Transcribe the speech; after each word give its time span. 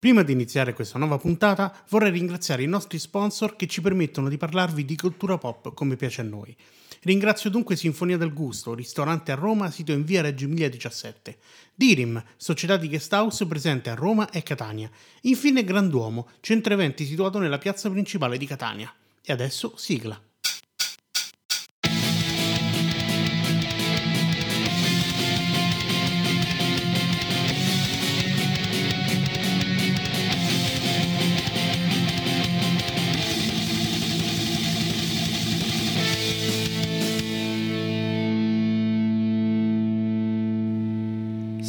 Prima 0.00 0.22
di 0.22 0.32
iniziare 0.32 0.72
questa 0.72 0.98
nuova 0.98 1.18
puntata 1.18 1.76
vorrei 1.90 2.10
ringraziare 2.10 2.62
i 2.62 2.66
nostri 2.66 2.98
sponsor 2.98 3.54
che 3.54 3.66
ci 3.66 3.82
permettono 3.82 4.30
di 4.30 4.38
parlarvi 4.38 4.86
di 4.86 4.96
cultura 4.96 5.36
pop 5.36 5.74
come 5.74 5.96
piace 5.96 6.22
a 6.22 6.24
noi. 6.24 6.56
Ringrazio 7.02 7.50
dunque 7.50 7.76
Sinfonia 7.76 8.16
del 8.16 8.32
Gusto, 8.32 8.72
ristorante 8.72 9.30
a 9.30 9.34
Roma, 9.34 9.70
sito 9.70 9.92
in 9.92 10.04
via 10.04 10.22
Reggio 10.22 10.46
Emilia 10.46 10.70
17. 10.70 11.36
Dirim, 11.74 12.24
società 12.38 12.78
di 12.78 12.88
guest 12.88 13.12
house 13.12 13.46
presente 13.46 13.90
a 13.90 13.94
Roma 13.94 14.30
e 14.30 14.42
Catania. 14.42 14.90
Infine 15.22 15.64
Granduomo, 15.64 16.30
centro 16.40 16.72
eventi 16.72 17.04
situato 17.04 17.38
nella 17.38 17.58
piazza 17.58 17.90
principale 17.90 18.38
di 18.38 18.46
Catania. 18.46 18.90
E 19.22 19.32
adesso 19.34 19.74
sigla. 19.76 20.29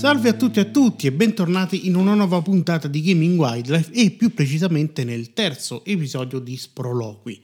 Salve 0.02 0.30
a 0.30 0.34
tutti 0.34 0.58
e 0.58 0.64
a 0.64 0.66
tutti 0.66 1.05
e 1.05 1.12
bentornati 1.12 1.86
in 1.86 1.94
una 1.94 2.16
nuova 2.16 2.41
puntata 2.41 2.88
di 2.88 3.04
Gaming 3.04 3.40
Wildlife 3.40 3.94
e 3.94 4.10
più 4.10 4.34
precisamente 4.34 5.04
nel 5.04 5.32
terzo 5.32 5.86
episodio 5.86 6.40
di 6.40 6.58
Sproloqui. 6.58 7.40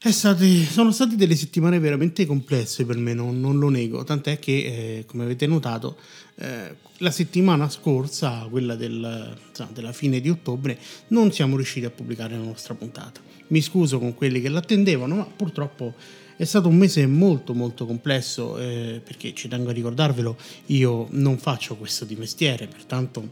State, 0.00 0.64
sono 0.64 0.92
state 0.92 1.16
delle 1.16 1.34
settimane 1.34 1.80
veramente 1.80 2.24
complesse 2.24 2.86
per 2.86 2.96
me, 2.96 3.14
non, 3.14 3.40
non 3.40 3.58
lo 3.58 3.68
nego, 3.68 4.04
tant'è 4.04 4.38
che, 4.38 4.52
eh, 4.52 5.04
come 5.06 5.24
avete 5.24 5.48
notato, 5.48 5.98
eh, 6.36 6.76
la 6.98 7.10
settimana 7.10 7.68
scorsa, 7.68 8.46
quella 8.48 8.76
del, 8.76 9.36
della 9.72 9.92
fine 9.92 10.20
di 10.20 10.30
ottobre, 10.30 10.78
non 11.08 11.32
siamo 11.32 11.56
riusciti 11.56 11.84
a 11.84 11.90
pubblicare 11.90 12.36
la 12.36 12.44
nostra 12.44 12.74
puntata. 12.74 13.20
Mi 13.48 13.60
scuso 13.60 13.98
con 13.98 14.14
quelli 14.14 14.40
che 14.40 14.48
l'attendevano, 14.48 15.16
ma 15.16 15.24
purtroppo 15.24 15.94
è 16.36 16.44
stato 16.44 16.68
un 16.68 16.76
mese 16.76 17.04
molto 17.08 17.52
molto 17.52 17.84
complesso 17.84 18.56
eh, 18.56 19.00
perché 19.04 19.34
ci 19.34 19.48
tengo 19.48 19.70
a 19.70 19.72
ricordarvelo, 19.72 20.36
io 20.66 21.08
non 21.10 21.38
faccio 21.38 21.74
questo 21.74 22.04
di 22.04 22.14
mestiere, 22.14 22.68
pertanto 22.68 23.30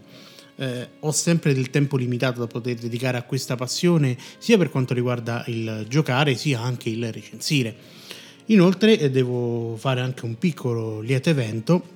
eh, 0.57 0.89
ho 1.01 1.13
sempre 1.13 1.55
del 1.55 1.71
tempo 1.71 1.97
limitato 1.97 2.41
da 2.41 2.47
poter 2.47 2.77
dedicare 2.77 3.19
a 3.19 3.23
questa 3.23 3.57
passione 3.57 4.17
sia 4.39 4.59
per 4.59 4.71
quanto 4.71 4.95
riguarda 4.95 5.45
il 5.47 5.87
giocare 5.89 6.35
sia 6.35 6.61
anche 6.61 6.89
il 6.89 7.13
recensire. 7.13 7.75
Inoltre 8.47 8.99
eh, 8.99 9.11
devo 9.11 9.77
fare 9.77 10.01
anche 10.01 10.25
un 10.25 10.39
piccolo 10.39 11.01
lieto 11.01 11.31
evento 11.31 11.95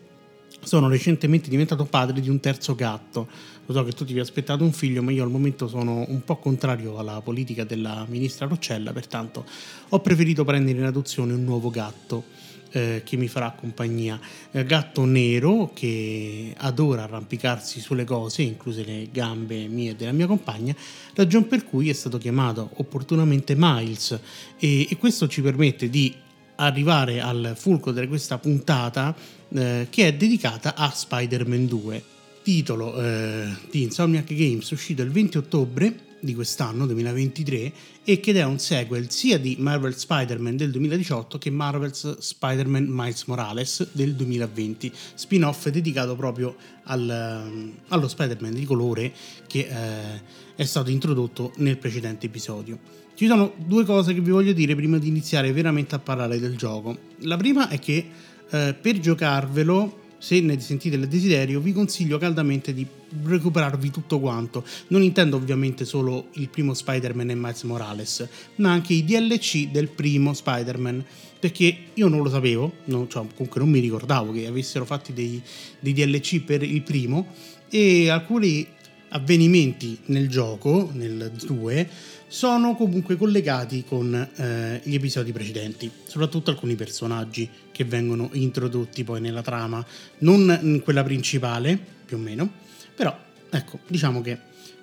sono 0.62 0.88
recentemente 0.88 1.48
diventato 1.48 1.84
padre 1.86 2.20
di 2.20 2.28
un 2.28 2.40
terzo 2.40 2.74
gatto. 2.74 3.28
Lo 3.66 3.72
so 3.72 3.84
che 3.84 3.92
tutti 3.92 4.12
vi 4.12 4.20
aspettate 4.20 4.62
un 4.62 4.72
figlio, 4.72 5.02
ma 5.02 5.10
io 5.10 5.22
al 5.22 5.30
momento 5.30 5.68
sono 5.68 6.04
un 6.08 6.22
po' 6.24 6.36
contrario 6.36 6.98
alla 6.98 7.20
politica 7.20 7.64
della 7.64 8.04
ministra 8.08 8.46
Roccella, 8.46 8.92
pertanto 8.92 9.44
ho 9.88 10.00
preferito 10.00 10.44
prendere 10.44 10.78
in 10.78 10.84
adozione 10.84 11.32
un 11.32 11.44
nuovo 11.44 11.70
gatto. 11.70 12.24
Eh, 12.72 13.02
che 13.04 13.16
mi 13.16 13.26
farà 13.26 13.50
compagnia. 13.50 14.20
Eh, 14.52 14.64
gatto 14.64 15.04
nero 15.04 15.72
che 15.74 16.54
adora 16.56 17.02
arrampicarsi 17.02 17.80
sulle 17.80 18.04
cose, 18.04 18.42
incluse 18.42 18.84
le 18.84 19.08
gambe 19.10 19.66
mie 19.66 19.90
e 19.90 19.94
della 19.96 20.12
mia 20.12 20.28
compagna, 20.28 20.72
ragion 21.14 21.48
per 21.48 21.64
cui 21.64 21.88
è 21.88 21.92
stato 21.92 22.16
chiamato 22.18 22.70
opportunamente 22.74 23.54
Miles 23.56 24.16
e, 24.56 24.86
e 24.88 24.96
questo 24.98 25.26
ci 25.26 25.42
permette 25.42 25.90
di 25.90 26.14
arrivare 26.56 27.20
al 27.20 27.54
fulcro 27.56 27.90
di 27.90 28.06
questa 28.06 28.38
puntata 28.38 29.16
eh, 29.48 29.88
che 29.90 30.06
è 30.06 30.14
dedicata 30.14 30.76
a 30.76 30.90
Spider-Man 30.90 31.66
2, 31.66 32.04
titolo 32.44 33.02
eh, 33.02 33.48
di 33.68 33.82
Insomniac 33.82 34.32
Games 34.32 34.70
uscito 34.70 35.02
il 35.02 35.10
20 35.10 35.38
ottobre 35.38 35.94
di 36.20 36.34
quest'anno 36.34 36.86
2023 36.86 37.72
e 38.04 38.20
che 38.20 38.32
è 38.32 38.44
un 38.44 38.58
sequel 38.58 39.10
sia 39.10 39.38
di 39.38 39.56
Marvel 39.58 39.96
Spider-Man 39.96 40.56
del 40.56 40.70
2018 40.70 41.38
che 41.38 41.50
Marvel's 41.50 42.18
Spider-Man 42.18 42.86
Miles 42.88 43.24
Morales 43.24 43.88
del 43.92 44.14
2020, 44.14 44.92
spin-off 45.14 45.68
dedicato 45.68 46.16
proprio 46.16 46.56
al, 46.84 47.72
allo 47.88 48.08
Spider-Man 48.08 48.52
di 48.52 48.64
colore 48.64 49.12
che 49.46 49.60
eh, 49.60 50.22
è 50.54 50.64
stato 50.64 50.90
introdotto 50.90 51.52
nel 51.56 51.78
precedente 51.78 52.26
episodio. 52.26 52.78
Ci 53.14 53.26
sono 53.26 53.52
due 53.56 53.84
cose 53.84 54.14
che 54.14 54.20
vi 54.20 54.30
voglio 54.30 54.52
dire 54.52 54.74
prima 54.74 54.98
di 54.98 55.08
iniziare 55.08 55.52
veramente 55.52 55.94
a 55.94 55.98
parlare 55.98 56.38
del 56.38 56.56
gioco. 56.56 56.96
La 57.20 57.36
prima 57.36 57.68
è 57.68 57.78
che 57.78 58.08
eh, 58.50 58.74
per 58.80 58.98
giocarvelo, 58.98 59.99
se 60.20 60.38
ne 60.40 60.60
sentite 60.60 60.96
il 60.96 61.08
desiderio, 61.08 61.60
vi 61.60 61.72
consiglio 61.72 62.18
caldamente 62.18 62.74
di 62.74 62.86
recuperarvi 63.24 63.90
tutto 63.90 64.20
quanto. 64.20 64.62
Non 64.88 65.02
intendo 65.02 65.36
ovviamente 65.36 65.86
solo 65.86 66.26
il 66.34 66.50
primo 66.50 66.74
Spider-Man 66.74 67.30
e 67.30 67.34
Miles 67.34 67.62
Morales, 67.62 68.28
ma 68.56 68.70
anche 68.70 68.92
i 68.92 69.02
DLC 69.02 69.70
del 69.70 69.88
primo 69.88 70.34
Spider-Man. 70.34 71.04
Perché 71.40 71.74
io 71.94 72.08
non 72.08 72.22
lo 72.22 72.28
sapevo, 72.28 72.70
non, 72.84 73.08
cioè, 73.08 73.26
comunque 73.34 73.60
non 73.60 73.70
mi 73.70 73.80
ricordavo 73.80 74.30
che 74.30 74.46
avessero 74.46 74.84
fatti 74.84 75.14
dei, 75.14 75.40
dei 75.80 75.94
DLC 75.94 76.42
per 76.42 76.62
il 76.62 76.82
primo 76.82 77.28
e 77.70 78.10
alcuni 78.10 78.66
avvenimenti 79.08 79.98
nel 80.06 80.28
gioco, 80.28 80.90
nel 80.92 81.32
2, 81.46 81.88
sono 82.28 82.76
comunque 82.76 83.16
collegati 83.16 83.84
con 83.84 84.14
eh, 84.14 84.80
gli 84.84 84.94
episodi 84.94 85.32
precedenti, 85.32 85.90
soprattutto 86.04 86.50
alcuni 86.50 86.74
personaggi 86.76 87.48
che 87.80 87.86
vengono 87.86 88.28
introdotti 88.32 89.04
poi 89.04 89.22
nella 89.22 89.40
trama, 89.40 89.82
non 90.18 90.58
in 90.60 90.82
quella 90.82 91.02
principale, 91.02 91.78
più 92.04 92.18
o 92.18 92.20
meno, 92.20 92.52
però 92.94 93.18
ecco, 93.48 93.78
diciamo 93.86 94.20
che 94.20 94.38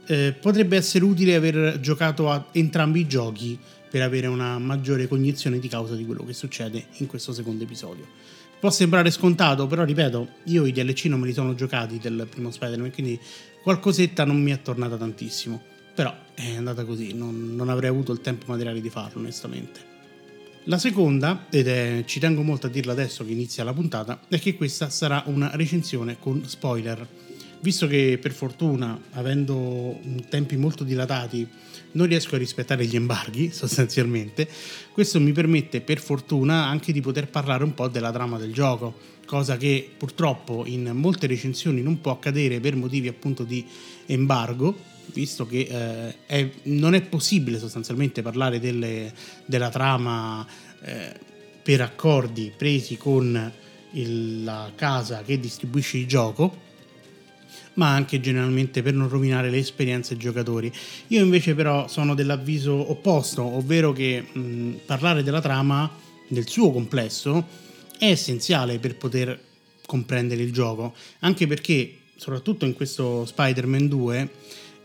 eh, 0.07 0.33
potrebbe 0.33 0.77
essere 0.77 1.03
utile 1.03 1.35
aver 1.35 1.79
giocato 1.79 2.31
a 2.31 2.47
entrambi 2.53 3.01
i 3.01 3.07
giochi 3.07 3.55
per 3.87 4.01
avere 4.01 4.25
una 4.25 4.57
maggiore 4.57 5.07
cognizione 5.07 5.59
di 5.59 5.67
causa 5.67 5.93
di 5.93 6.07
quello 6.07 6.25
che 6.25 6.33
succede 6.33 6.87
in 6.97 7.05
questo 7.05 7.33
secondo 7.33 7.65
episodio. 7.65 8.07
Può 8.59 8.71
sembrare 8.71 9.11
scontato, 9.11 9.67
però 9.67 9.83
ripeto, 9.83 10.29
io 10.45 10.65
i 10.65 10.71
DLC 10.71 11.05
non 11.05 11.19
me 11.19 11.27
li 11.27 11.33
sono 11.33 11.53
giocati 11.53 11.99
del 11.99 12.25
primo 12.27 12.49
Spider-Man, 12.49 12.91
quindi 12.91 13.19
qualcosetta 13.61 14.25
non 14.25 14.41
mi 14.41 14.49
è 14.49 14.59
tornata 14.63 14.97
tantissimo. 14.97 15.61
Però 15.93 16.15
è 16.33 16.55
andata 16.55 16.83
così, 16.83 17.13
non, 17.13 17.55
non 17.55 17.69
avrei 17.69 17.91
avuto 17.91 18.11
il 18.11 18.21
tempo 18.21 18.45
materiale 18.47 18.81
di 18.81 18.89
farlo, 18.89 19.19
onestamente. 19.19 19.96
La 20.69 20.77
seconda, 20.77 21.45
ed 21.49 21.69
è, 21.69 22.03
ci 22.05 22.19
tengo 22.19 22.41
molto 22.41 22.67
a 22.67 22.69
dirla 22.69 22.91
adesso 22.91 23.23
che 23.23 23.31
inizia 23.31 23.63
la 23.63 23.71
puntata, 23.71 24.19
è 24.27 24.37
che 24.37 24.57
questa 24.57 24.89
sarà 24.89 25.23
una 25.27 25.55
recensione 25.55 26.17
con 26.19 26.43
spoiler. 26.45 27.07
Visto 27.61 27.87
che 27.87 28.19
per 28.21 28.33
fortuna, 28.33 28.99
avendo 29.11 29.97
tempi 30.27 30.57
molto 30.57 30.83
dilatati, 30.83 31.47
non 31.93 32.07
riesco 32.07 32.35
a 32.35 32.37
rispettare 32.37 32.85
gli 32.85 32.97
embarghi 32.97 33.49
sostanzialmente, 33.53 34.45
questo 34.91 35.21
mi 35.21 35.31
permette 35.31 35.79
per 35.79 35.99
fortuna 35.99 36.65
anche 36.65 36.91
di 36.91 36.99
poter 36.99 37.29
parlare 37.29 37.63
un 37.63 37.73
po' 37.73 37.87
della 37.87 38.11
trama 38.11 38.37
del 38.37 38.51
gioco, 38.51 38.93
cosa 39.25 39.55
che 39.55 39.89
purtroppo 39.97 40.65
in 40.65 40.91
molte 40.93 41.27
recensioni 41.27 41.81
non 41.81 42.01
può 42.01 42.11
accadere 42.11 42.59
per 42.59 42.75
motivi 42.75 43.07
appunto 43.07 43.45
di 43.45 43.65
embargo, 44.05 44.77
visto 45.13 45.45
che 45.45 45.67
eh, 45.69 46.15
è, 46.25 46.49
non 46.63 46.93
è 46.93 47.01
possibile 47.01 47.59
sostanzialmente 47.59 48.21
parlare 48.21 48.59
delle, 48.59 49.13
della 49.45 49.69
trama 49.69 50.45
eh, 50.81 51.13
per 51.61 51.81
accordi 51.81 52.51
presi 52.55 52.97
con 52.97 53.51
il, 53.91 54.43
la 54.43 54.71
casa 54.75 55.21
che 55.23 55.39
distribuisce 55.39 55.97
il 55.97 56.07
gioco, 56.07 56.65
ma 57.73 57.93
anche 57.93 58.19
generalmente 58.19 58.81
per 58.81 58.93
non 58.93 59.09
rovinare 59.09 59.49
le 59.49 59.57
esperienze 59.57 60.13
ai 60.13 60.19
giocatori. 60.19 60.71
Io 61.07 61.23
invece 61.23 61.55
però 61.55 61.87
sono 61.87 62.15
dell'avviso 62.15 62.73
opposto, 62.91 63.43
ovvero 63.43 63.93
che 63.93 64.21
mh, 64.21 64.79
parlare 64.85 65.23
della 65.23 65.41
trama 65.41 65.89
nel 66.29 66.47
suo 66.47 66.71
complesso 66.71 67.45
è 67.97 68.05
essenziale 68.05 68.79
per 68.79 68.95
poter 68.95 69.39
comprendere 69.85 70.41
il 70.41 70.51
gioco, 70.51 70.93
anche 71.19 71.47
perché 71.47 71.97
soprattutto 72.15 72.65
in 72.65 72.73
questo 72.73 73.25
Spider-Man 73.25 73.87
2 73.87 74.29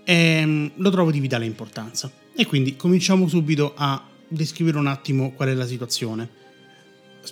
ehm, 0.05 0.73
lo 0.77 0.91
trovo 0.91 1.11
di 1.11 1.21
vitale 1.21 1.45
importanza. 1.45 2.11
E 2.35 2.47
quindi 2.47 2.77
cominciamo 2.77 3.29
subito 3.29 3.75
a 3.77 4.03
descrivere 4.29 4.79
un 4.79 4.87
attimo 4.87 5.33
qual 5.33 5.49
è 5.49 5.55
la 5.55 5.67
situazione. 5.67 6.41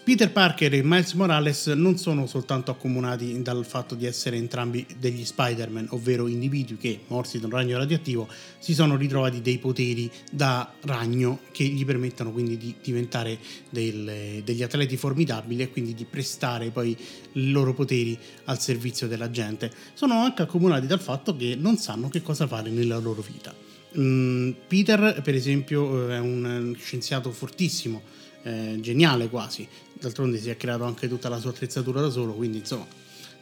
Peter 0.04 0.30
Parker 0.30 0.72
e 0.72 0.82
Miles 0.84 1.14
Morales 1.14 1.66
non 1.66 1.98
sono 1.98 2.26
soltanto 2.26 2.70
accomunati 2.70 3.42
dal 3.42 3.66
fatto 3.66 3.96
di 3.96 4.06
essere 4.06 4.36
entrambi 4.36 4.86
degli 4.96 5.24
Spider-Man, 5.24 5.88
ovvero 5.90 6.28
individui 6.28 6.76
che, 6.76 7.00
morsi 7.08 7.40
da 7.40 7.46
un 7.46 7.52
ragno 7.52 7.76
radioattivo, 7.76 8.28
si 8.60 8.72
sono 8.72 8.96
ritrovati 8.96 9.42
dei 9.42 9.58
poteri 9.58 10.08
da 10.30 10.72
ragno 10.82 11.40
che 11.50 11.64
gli 11.64 11.84
permettono 11.84 12.30
quindi 12.30 12.56
di 12.56 12.76
diventare 12.80 13.36
del, 13.68 14.42
degli 14.44 14.62
atleti 14.62 14.96
formidabili 14.96 15.62
e 15.62 15.70
quindi 15.70 15.92
di 15.94 16.04
prestare 16.04 16.70
poi 16.70 16.96
i 17.32 17.50
loro 17.50 17.74
poteri 17.74 18.16
al 18.44 18.60
servizio 18.60 19.08
della 19.08 19.30
gente. 19.30 19.72
Sono 19.94 20.22
anche 20.22 20.42
accomunati 20.42 20.86
dal 20.86 21.00
fatto 21.00 21.36
che 21.36 21.56
non 21.58 21.78
sanno 21.78 22.08
che 22.08 22.22
cosa 22.22 22.46
fare 22.46 22.70
nella 22.70 22.98
loro 22.98 23.22
vita. 23.22 23.52
Mm, 23.98 24.52
Peter, 24.68 25.20
per 25.20 25.34
esempio, 25.34 26.08
è 26.08 26.18
un 26.20 26.76
scienziato 26.78 27.32
fortissimo 27.32 28.19
eh, 28.42 28.78
geniale 28.80 29.28
quasi. 29.28 29.66
D'altronde 29.92 30.38
si 30.38 30.50
è 30.50 30.56
creato 30.56 30.84
anche 30.84 31.08
tutta 31.08 31.28
la 31.28 31.38
sua 31.38 31.50
attrezzatura 31.50 32.00
da 32.00 32.10
solo, 32.10 32.32
quindi 32.32 32.58
insomma 32.58 32.86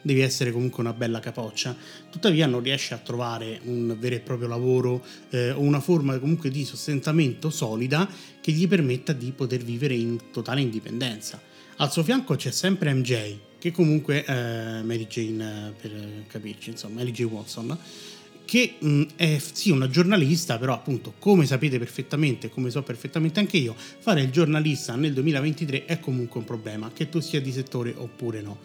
devi 0.01 0.21
essere 0.21 0.51
comunque 0.51 0.81
una 0.81 0.93
bella 0.93 1.19
capoccia, 1.19 1.75
tuttavia 2.09 2.47
non 2.47 2.61
riesce 2.61 2.93
a 2.93 2.97
trovare 2.97 3.59
un 3.63 3.95
vero 3.99 4.15
e 4.15 4.19
proprio 4.19 4.47
lavoro 4.47 5.03
eh, 5.29 5.51
o 5.51 5.59
una 5.59 5.79
forma 5.79 6.17
comunque 6.19 6.49
di 6.49 6.63
sostentamento 6.63 7.49
solida 7.49 8.07
che 8.39 8.51
gli 8.51 8.67
permetta 8.67 9.13
di 9.13 9.31
poter 9.31 9.63
vivere 9.63 9.95
in 9.95 10.31
totale 10.31 10.61
indipendenza. 10.61 11.41
Al 11.77 11.91
suo 11.91 12.03
fianco 12.03 12.35
c'è 12.35 12.51
sempre 12.51 12.93
MJ, 12.93 13.37
che 13.57 13.71
comunque 13.71 14.25
eh, 14.25 14.81
Mary 14.83 15.07
Jane, 15.07 15.67
eh, 15.67 15.71
per 15.71 16.25
capirci, 16.27 16.71
insomma, 16.71 16.95
Mary 16.95 17.11
J. 17.11 17.23
Watson, 17.23 17.77
che 18.49 18.77
mh, 18.79 19.03
è 19.15 19.39
sì 19.39 19.69
una 19.69 19.87
giornalista, 19.89 20.57
però 20.57 20.73
appunto 20.73 21.13
come 21.19 21.45
sapete 21.45 21.77
perfettamente, 21.77 22.49
come 22.49 22.71
so 22.71 22.81
perfettamente 22.81 23.39
anche 23.39 23.57
io, 23.57 23.75
fare 23.77 24.21
il 24.21 24.31
giornalista 24.31 24.95
nel 24.95 25.13
2023 25.13 25.85
è 25.85 25.99
comunque 25.99 26.39
un 26.39 26.47
problema, 26.47 26.89
che 26.91 27.09
tu 27.09 27.19
sia 27.19 27.39
di 27.39 27.51
settore 27.51 27.93
oppure 27.95 28.41
no. 28.41 28.57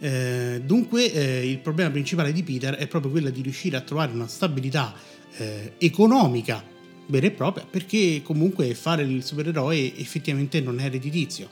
Eh, 0.00 0.60
dunque 0.64 1.12
eh, 1.12 1.48
il 1.48 1.58
problema 1.58 1.88
principale 1.90 2.32
di 2.32 2.42
Peter 2.42 2.74
è 2.74 2.88
proprio 2.88 3.12
quello 3.12 3.30
di 3.30 3.40
riuscire 3.40 3.76
a 3.76 3.80
trovare 3.80 4.10
una 4.10 4.26
stabilità 4.26 4.92
eh, 5.36 5.74
economica 5.78 6.60
vera 7.06 7.26
e 7.26 7.30
propria, 7.30 7.64
perché 7.64 8.22
comunque 8.24 8.74
fare 8.74 9.04
il 9.04 9.22
supereroe 9.22 9.96
effettivamente 9.98 10.60
non 10.60 10.80
è 10.80 10.90
redditizio, 10.90 11.48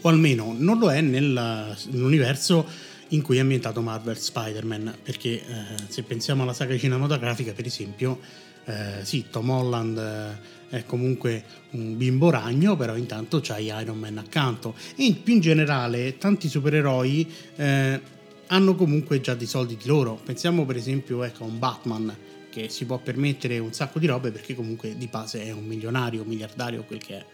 o 0.00 0.08
almeno 0.08 0.54
non 0.56 0.78
lo 0.78 0.92
è 0.92 1.00
nell'universo 1.00 2.68
in 3.10 3.22
cui 3.22 3.36
è 3.36 3.40
ambientato 3.40 3.80
Marvel 3.80 4.18
Spider-Man, 4.18 4.98
perché 5.02 5.28
eh, 5.30 5.44
se 5.88 6.02
pensiamo 6.02 6.42
alla 6.42 6.52
saga 6.52 6.76
cinematografica, 6.76 7.52
per 7.52 7.66
esempio, 7.66 8.18
eh, 8.64 9.04
sì, 9.04 9.26
Tom 9.30 9.50
Holland 9.50 9.98
eh, 9.98 10.76
è 10.76 10.84
comunque 10.84 11.44
un 11.70 11.96
bimbo 11.96 12.30
ragno, 12.30 12.76
però 12.76 12.96
intanto 12.96 13.40
c'hai 13.42 13.66
Iron 13.66 13.98
Man 13.98 14.18
accanto. 14.18 14.74
E 14.96 15.18
più 15.22 15.34
in 15.34 15.40
generale, 15.40 16.18
tanti 16.18 16.48
supereroi 16.48 17.32
eh, 17.56 18.00
hanno 18.46 18.74
comunque 18.74 19.20
già 19.20 19.34
dei 19.34 19.46
soldi 19.46 19.76
di 19.76 19.86
loro. 19.86 20.20
Pensiamo 20.24 20.64
per 20.64 20.76
esempio 20.76 21.22
ecco, 21.24 21.44
a 21.44 21.46
un 21.46 21.58
Batman 21.58 22.16
che 22.50 22.68
si 22.68 22.84
può 22.84 22.98
permettere 22.98 23.58
un 23.58 23.72
sacco 23.72 23.98
di 23.98 24.06
robe 24.06 24.30
perché 24.30 24.54
comunque 24.54 24.96
di 24.96 25.06
base 25.06 25.44
è 25.44 25.52
un 25.52 25.64
milionario, 25.64 26.22
un 26.22 26.28
miliardario, 26.28 26.84
quel 26.84 27.00
che 27.00 27.18
è. 27.18 27.24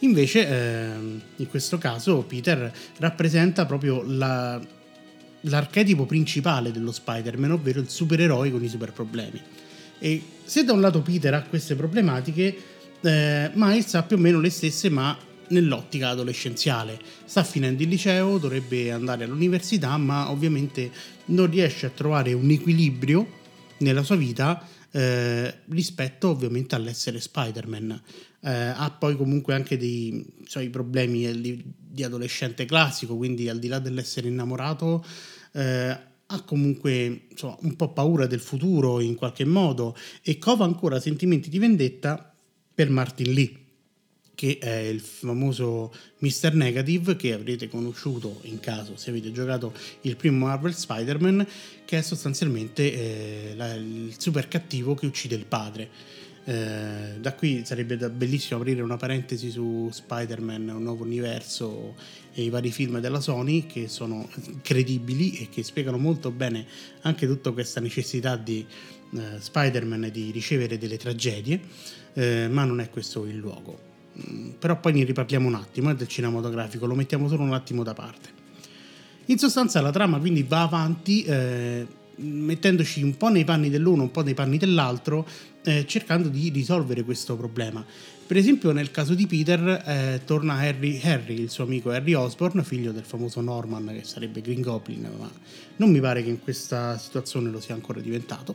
Invece, 0.00 0.46
ehm, 0.46 1.22
in 1.36 1.48
questo 1.48 1.78
caso, 1.78 2.22
Peter 2.22 2.72
rappresenta 2.98 3.64
proprio 3.64 4.02
la, 4.04 4.60
l'archetipo 5.44 6.06
principale 6.06 6.70
dello 6.70 6.92
Spider-Man, 6.92 7.52
ovvero 7.52 7.80
il 7.80 7.88
supereroe 7.88 8.50
con 8.50 8.62
i 8.62 8.68
super 8.68 8.92
problemi. 8.92 9.40
E 9.98 10.22
se 10.44 10.64
da 10.64 10.72
un 10.72 10.80
lato 10.80 11.00
Peter 11.02 11.34
ha 11.34 11.42
queste 11.42 11.74
problematiche, 11.74 12.56
eh, 13.00 13.50
Miles 13.54 13.94
ha 13.94 14.02
più 14.02 14.16
o 14.16 14.20
meno 14.20 14.40
le 14.40 14.50
stesse, 14.50 14.88
ma 14.88 15.16
nell'ottica 15.48 16.10
adolescenziale. 16.10 16.98
Sta 17.24 17.44
finendo 17.44 17.82
il 17.82 17.88
liceo, 17.88 18.38
dovrebbe 18.38 18.90
andare 18.90 19.24
all'università, 19.24 19.96
ma 19.96 20.30
ovviamente 20.30 20.90
non 21.26 21.50
riesce 21.50 21.86
a 21.86 21.90
trovare 21.90 22.32
un 22.32 22.50
equilibrio 22.50 23.42
nella 23.78 24.02
sua 24.02 24.16
vita 24.16 24.66
eh, 24.90 25.54
rispetto 25.68 26.28
ovviamente 26.28 26.74
all'essere 26.74 27.20
Spider-Man. 27.20 28.02
Eh, 28.40 28.50
ha 28.50 28.90
poi 28.90 29.16
comunque 29.16 29.54
anche 29.54 29.76
dei 29.76 30.24
suoi 30.46 30.68
problemi 30.68 31.40
di, 31.40 31.62
di 31.76 32.02
adolescente 32.02 32.64
classico, 32.64 33.16
quindi 33.16 33.48
al 33.48 33.58
di 33.58 33.68
là 33.68 33.78
dell'essere 33.78 34.28
innamorato 34.28 35.04
eh, 35.54 35.98
ha 36.26 36.42
comunque 36.42 37.26
insomma, 37.28 37.56
un 37.60 37.76
po' 37.76 37.92
paura 37.92 38.26
del 38.26 38.40
futuro 38.40 39.00
in 39.00 39.14
qualche 39.14 39.44
modo 39.44 39.96
e 40.22 40.38
cova 40.38 40.64
ancora 40.64 41.00
sentimenti 41.00 41.48
di 41.48 41.58
vendetta 41.58 42.32
per 42.74 42.90
Martin 42.90 43.32
Lee 43.32 43.58
che 44.34 44.58
è 44.58 44.78
il 44.78 45.00
famoso 45.00 45.94
Mr. 46.18 46.54
Negative 46.54 47.14
che 47.14 47.32
avrete 47.32 47.68
conosciuto 47.68 48.40
in 48.42 48.58
caso 48.58 48.96
se 48.96 49.10
avete 49.10 49.30
giocato 49.30 49.72
il 50.02 50.16
primo 50.16 50.46
Marvel 50.46 50.74
Spider-Man 50.74 51.46
che 51.84 51.98
è 51.98 52.02
sostanzialmente 52.02 52.92
eh, 52.92 53.54
la, 53.54 53.74
il 53.74 54.14
super 54.18 54.48
cattivo 54.48 54.94
che 54.94 55.06
uccide 55.06 55.36
il 55.36 55.44
padre 55.44 55.88
eh, 56.46 57.16
da 57.20 57.32
qui 57.32 57.62
sarebbe 57.64 57.96
bellissimo 58.10 58.60
aprire 58.60 58.82
una 58.82 58.98
parentesi 58.98 59.50
su 59.50 59.88
Spider-Man, 59.90 60.68
un 60.68 60.82
nuovo 60.82 61.02
universo 61.02 61.94
e 62.34 62.42
i 62.42 62.50
vari 62.50 62.70
film 62.70 62.98
della 63.00 63.20
Sony 63.20 63.66
che 63.66 63.88
sono 63.88 64.28
credibili 64.60 65.38
e 65.38 65.48
che 65.48 65.62
spiegano 65.62 65.96
molto 65.96 66.30
bene 66.30 66.66
anche 67.02 67.26
tutta 67.26 67.50
questa 67.52 67.80
necessità 67.80 68.36
di 68.36 68.66
eh, 69.14 69.20
Spider-Man 69.38 70.10
di 70.12 70.30
ricevere 70.32 70.76
delle 70.76 70.98
tragedie, 70.98 71.60
eh, 72.12 72.48
ma 72.48 72.64
non 72.64 72.80
è 72.80 72.90
questo 72.90 73.24
il 73.24 73.36
luogo. 73.36 73.92
Mm, 74.30 74.50
però 74.58 74.78
poi 74.78 74.92
ne 74.92 75.04
riparliamo 75.04 75.48
un 75.48 75.54
attimo 75.54 75.90
eh, 75.90 75.94
del 75.94 76.08
cinematografico, 76.08 76.84
lo 76.84 76.94
mettiamo 76.94 77.26
solo 77.28 77.42
un 77.42 77.54
attimo 77.54 77.82
da 77.82 77.94
parte. 77.94 78.42
In 79.26 79.38
sostanza 79.38 79.80
la 79.80 79.90
trama 79.90 80.18
quindi 80.18 80.42
va 80.42 80.62
avanti 80.62 81.22
eh, 81.22 81.86
mettendoci 82.16 83.02
un 83.02 83.16
po' 83.16 83.28
nei 83.28 83.44
panni 83.44 83.70
dell'uno, 83.70 84.02
un 84.02 84.10
po' 84.10 84.22
nei 84.22 84.34
panni 84.34 84.58
dell'altro, 84.58 85.26
eh, 85.64 85.86
cercando 85.86 86.28
di 86.28 86.50
risolvere 86.50 87.02
questo 87.02 87.36
problema. 87.36 87.84
Per 88.26 88.36
esempio, 88.36 88.72
nel 88.72 88.90
caso 88.90 89.14
di 89.14 89.26
Peter, 89.26 89.82
eh, 89.86 90.20
torna 90.24 90.54
Harry, 90.54 91.00
Harry, 91.02 91.40
il 91.40 91.50
suo 91.50 91.64
amico 91.64 91.90
Harry 91.90 92.14
Osborn, 92.14 92.62
figlio 92.64 92.92
del 92.92 93.04
famoso 93.04 93.40
Norman, 93.40 93.86
che 93.86 94.04
sarebbe 94.04 94.40
Green 94.40 94.62
Goblin, 94.62 95.08
ma 95.18 95.30
non 95.76 95.90
mi 95.90 96.00
pare 96.00 96.22
che 96.22 96.30
in 96.30 96.40
questa 96.40 96.96
situazione 96.96 97.50
lo 97.50 97.60
sia 97.60 97.74
ancora 97.74 98.00
diventato, 98.00 98.54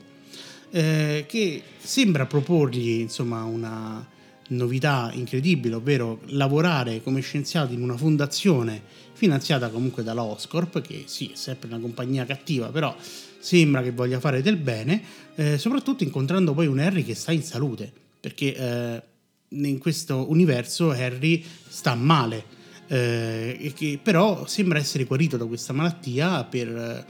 eh, 0.72 1.26
che 1.28 1.62
sembra 1.78 2.26
proporgli 2.26 3.02
insomma 3.02 3.44
una 3.44 4.06
novità 4.50 5.12
incredibile, 5.14 5.76
ovvero 5.76 6.22
lavorare 6.28 7.04
come 7.04 7.22
scienziato 7.22 7.74
in 7.74 7.82
una 7.84 7.98
fondazione 7.98 8.82
finanziata 9.14 9.70
comunque 9.70 10.02
dalla 10.02 10.24
Oscorp, 10.24 10.82
che 10.82 11.04
sì, 11.06 11.32
è 11.32 11.36
sempre 11.36 11.68
una 11.68 11.80
compagnia 11.80 12.26
cattiva, 12.26 12.70
però 12.70 12.96
sembra 13.40 13.82
che 13.82 13.92
voglia 13.92 14.20
fare 14.20 14.42
del 14.42 14.58
bene, 14.58 15.02
eh, 15.36 15.58
soprattutto 15.58 16.04
incontrando 16.04 16.54
poi 16.54 16.68
un 16.68 16.80
Harry 16.80 17.04
che 17.04 17.16
sta 17.16 17.32
in 17.32 17.44
salute, 17.44 17.92
perché 18.20 18.56
eh, 18.56 19.02
in 19.50 19.78
questo 19.80 20.30
universo 20.30 20.92
Harry 20.92 21.44
sta 21.68 21.96
male, 21.96 22.58
eh, 22.88 23.72
che 23.76 24.00
però 24.02 24.46
sembra 24.46 24.80
essere 24.80 25.06
guarito 25.06 25.38
da 25.38 25.46
questa 25.46 25.74
malattia 25.74 26.44
per 26.44 26.68
eh, 26.68 27.06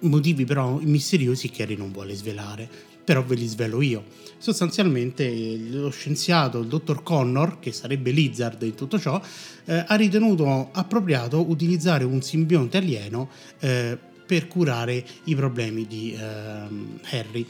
motivi 0.00 0.44
però 0.44 0.78
misteriosi 0.82 1.48
che 1.50 1.62
Harry 1.62 1.76
non 1.76 1.92
vuole 1.92 2.14
svelare, 2.14 2.68
però 3.02 3.24
ve 3.24 3.34
li 3.34 3.46
svelo 3.46 3.80
io. 3.82 4.04
Sostanzialmente 4.38 5.28
lo 5.70 5.90
scienziato, 5.90 6.60
il 6.60 6.66
dottor 6.66 7.02
Connor, 7.02 7.58
che 7.58 7.72
sarebbe 7.72 8.10
Lizard 8.10 8.62
in 8.62 8.74
tutto 8.74 8.98
ciò, 8.98 9.20
eh, 9.64 9.84
ha 9.86 9.94
ritenuto 9.96 10.70
appropriato 10.72 11.48
utilizzare 11.50 12.04
un 12.04 12.22
simbionte 12.22 12.78
alieno 12.78 13.30
eh, 13.58 13.98
per 14.30 14.46
curare 14.46 15.04
i 15.24 15.34
problemi 15.34 15.88
di 15.88 16.16
ehm, 16.16 17.00
Harry. 17.10 17.44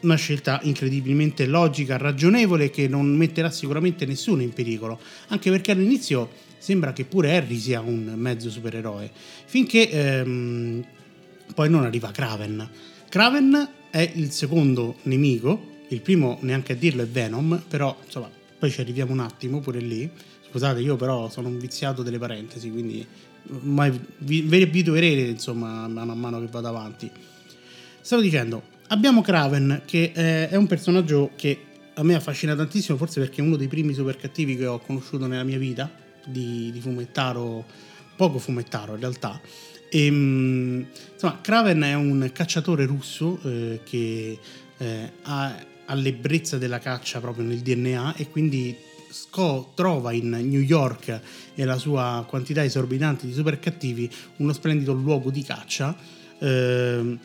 Una 0.00 0.16
scelta 0.16 0.58
incredibilmente 0.64 1.46
logica, 1.46 1.96
ragionevole, 1.96 2.68
che 2.68 2.88
non 2.88 3.06
metterà 3.06 3.48
sicuramente 3.48 4.04
nessuno 4.04 4.42
in 4.42 4.52
pericolo, 4.52 4.98
anche 5.28 5.52
perché 5.52 5.70
all'inizio 5.70 6.28
sembra 6.58 6.92
che 6.92 7.04
pure 7.04 7.36
Harry 7.36 7.56
sia 7.60 7.80
un 7.80 8.12
mezzo 8.16 8.50
supereroe, 8.50 9.08
finché 9.44 9.88
ehm, 9.88 10.84
poi 11.54 11.70
non 11.70 11.84
arriva 11.84 12.10
Kraven. 12.10 12.68
Kraven 13.08 13.68
è 13.90 14.10
il 14.16 14.32
secondo 14.32 14.96
nemico, 15.02 15.84
il 15.90 16.00
primo 16.00 16.38
neanche 16.40 16.72
a 16.72 16.76
dirlo 16.76 17.02
è 17.02 17.06
Venom, 17.06 17.62
però 17.68 17.96
insomma, 18.04 18.28
poi 18.58 18.68
ci 18.68 18.80
arriviamo 18.80 19.12
un 19.12 19.20
attimo 19.20 19.60
pure 19.60 19.78
lì. 19.78 20.10
Scusate, 20.50 20.80
io 20.80 20.96
però 20.96 21.30
sono 21.30 21.46
un 21.46 21.58
viziato 21.58 22.02
delle 22.02 22.18
parentesi, 22.18 22.68
quindi 22.68 23.06
mai 23.48 23.98
vi, 24.18 24.42
vi 24.42 24.62
abituerete 24.62 25.30
insomma 25.30 25.86
mano 25.88 26.12
a 26.12 26.14
mano 26.14 26.40
che 26.40 26.48
vado 26.50 26.68
avanti. 26.68 27.10
Stavo 28.00 28.22
dicendo, 28.22 28.62
abbiamo 28.88 29.20
Kraven 29.22 29.82
che 29.84 30.12
è, 30.12 30.48
è 30.48 30.56
un 30.56 30.66
personaggio 30.66 31.30
che 31.36 31.66
a 31.94 32.02
me 32.02 32.14
affascina 32.14 32.54
tantissimo, 32.54 32.96
forse 32.96 33.20
perché 33.20 33.42
è 33.42 33.44
uno 33.44 33.56
dei 33.56 33.68
primi 33.68 33.92
super 33.92 34.16
cattivi 34.16 34.56
che 34.56 34.66
ho 34.66 34.78
conosciuto 34.78 35.26
nella 35.26 35.44
mia 35.44 35.58
vita, 35.58 35.90
di, 36.24 36.70
di 36.72 36.80
fumettaro, 36.80 37.64
poco 38.16 38.38
fumettaro 38.38 38.94
in 38.94 39.00
realtà. 39.00 39.40
E, 39.90 40.06
ehm, 40.06 40.86
insomma, 41.12 41.38
Kraven 41.40 41.82
è 41.82 41.94
un 41.94 42.30
cacciatore 42.32 42.86
russo 42.86 43.38
eh, 43.44 43.80
che 43.84 44.38
eh, 44.78 45.12
ha, 45.22 45.54
ha 45.84 45.94
l'ebbrezza 45.94 46.58
della 46.58 46.78
caccia 46.78 47.20
proprio 47.20 47.44
nel 47.44 47.58
DNA 47.58 48.16
e 48.16 48.28
quindi 48.28 48.74
Sco 49.12 49.72
trova 49.74 50.12
in 50.12 50.30
New 50.30 50.60
York 50.60 51.20
e 51.54 51.64
la 51.64 51.76
sua 51.76 52.24
quantità 52.26 52.64
esorbitante 52.64 53.26
di 53.26 53.34
super 53.34 53.58
cattivi 53.58 54.10
uno 54.38 54.54
splendido 54.54 54.94
luogo 54.94 55.30
di 55.30 55.42
caccia, 55.42 55.94
eh, 56.38 57.18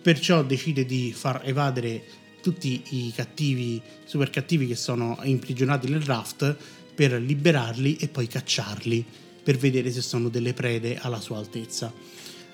perciò 0.00 0.42
decide 0.42 0.86
di 0.86 1.12
far 1.12 1.42
evadere 1.44 2.02
tutti 2.40 2.82
i 2.90 3.12
cattivi, 3.14 3.80
super 4.04 4.30
cattivi 4.30 4.66
che 4.66 4.74
sono 4.74 5.18
imprigionati 5.22 5.90
nel 5.90 6.00
raft 6.00 6.56
per 6.94 7.12
liberarli 7.12 7.96
e 7.96 8.08
poi 8.08 8.26
cacciarli 8.26 9.04
per 9.42 9.58
vedere 9.58 9.90
se 9.92 10.00
sono 10.00 10.30
delle 10.30 10.54
prede 10.54 10.96
alla 10.96 11.20
sua 11.20 11.36
altezza. 11.36 11.92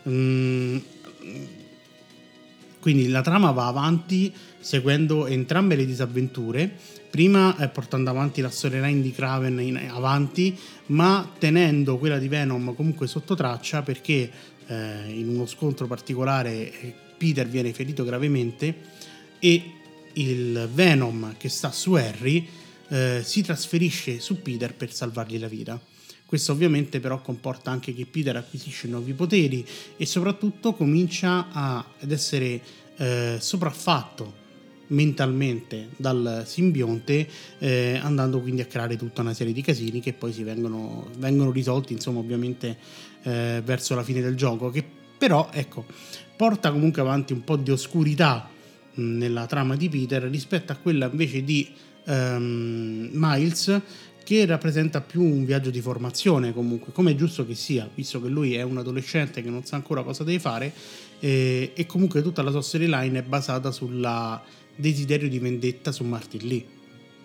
Mm, 0.09 0.79
quindi 2.81 3.09
la 3.09 3.23
trama 3.23 3.53
va 3.53 3.69
avanti 3.69 4.33
seguendo 4.59 5.27
entrambe 5.27 5.77
le 5.77 5.87
disavventure, 5.87 6.77
prima 7.15 7.57
eh, 7.59 7.69
portando 7.69 8.11
avanti 8.11 8.41
la 8.41 8.51
storyline 8.51 9.01
di 9.01 9.13
Kraven 9.13 9.61
in, 9.61 9.77
avanti, 9.89 10.59
ma 10.87 11.33
tenendo 11.39 11.97
quella 11.97 12.19
di 12.19 12.27
Venom 12.27 12.75
comunque 12.75 13.07
sotto 13.07 13.37
traccia 13.37 13.83
perché 13.83 14.29
eh, 14.67 15.05
in 15.11 15.29
uno 15.29 15.47
scontro 15.47 15.87
particolare 15.87 16.73
Peter 17.17 17.47
viene 17.47 17.73
ferito 17.73 18.03
gravemente 18.03 18.75
e 19.39 19.63
il 20.15 20.69
Venom 20.75 21.37
che 21.37 21.49
sta 21.49 21.71
su 21.71 21.93
Harry 21.93 22.49
eh, 22.89 23.21
si 23.23 23.43
trasferisce 23.43 24.19
su 24.19 24.43
Peter 24.43 24.75
per 24.75 24.93
salvargli 24.93 25.39
la 25.39 25.47
vita. 25.47 25.81
Questo 26.27 26.51
ovviamente 26.51 26.99
però 26.99 27.23
comporta 27.23 27.71
anche 27.71 27.95
che 27.95 28.07
Peter 28.07 28.35
acquisisce 28.35 28.89
nuovi 28.89 29.13
poteri 29.13 29.65
e 29.97 30.05
soprattutto 30.05 30.75
comincia 30.75 31.47
a, 31.53 31.77
ad 32.01 32.11
essere 32.11 32.61
eh, 32.97 33.37
sopraffatto 33.39 34.43
mentalmente 34.89 35.89
dal 35.97 36.45
simbionte 36.47 37.27
eh, 37.59 37.99
andando 38.03 38.41
quindi 38.41 38.61
a 38.61 38.67
creare 38.67 38.97
tutta 38.97 39.23
una 39.23 39.35
serie 39.35 39.53
di 39.53 39.63
casini 39.63 40.01
che 40.01 40.13
poi 40.13 40.33
si 40.33 40.43
vengono, 40.43 41.09
vengono 41.19 41.51
risolti 41.51 41.93
insomma 41.93 42.19
ovviamente 42.19 42.77
eh, 43.23 43.63
verso 43.65 43.95
la 43.95 44.03
fine 44.03 44.21
del 44.21 44.37
gioco 44.37 44.71
che 44.71 44.85
però 45.17 45.49
ecco 45.53 45.85
porta 46.37 46.71
comunque 46.71 47.01
avanti 47.01 47.33
un 47.33 47.45
po' 47.45 47.57
di 47.57 47.71
oscurità 47.71 48.49
nella 48.95 49.47
trama 49.47 49.77
di 49.77 49.89
Peter 49.89 50.23
rispetto 50.25 50.73
a 50.73 50.77
quella 50.77 51.09
invece 51.11 51.43
di 51.43 51.73
um, 52.05 53.09
Miles 53.13 53.81
che 54.25 54.47
rappresenta 54.47 55.01
più 55.01 55.23
un 55.23 55.45
viaggio 55.45 55.71
di 55.71 55.81
formazione 55.81 56.53
comunque, 56.53 56.93
come 56.93 57.13
è 57.13 57.15
giusto 57.15 57.47
che 57.47 57.55
sia, 57.55 57.89
visto 57.95 58.21
che 58.21 58.29
lui 58.29 58.55
è 58.55 58.63
un 58.63 58.79
adolescente 58.79 59.43
che 59.43 59.51
non 59.51 59.65
sa 59.65 59.77
ancora 59.77 60.03
cosa 60.03 60.25
deve 60.25 60.41
fare 60.41 60.73
eh, 61.21 61.73
e 61.75 61.87
comunque 61.87 62.23
tutta 62.23 62.43
la 62.43 62.51
sua 62.51 62.63
storyline 62.63 63.19
è 63.19 63.23
basata 63.23 63.71
sul 63.71 64.01
desiderio 64.77 65.29
di 65.29 65.39
vendetta 65.39 65.93
su 65.93 66.05
Martin 66.05 66.47
Lee. 66.47 66.65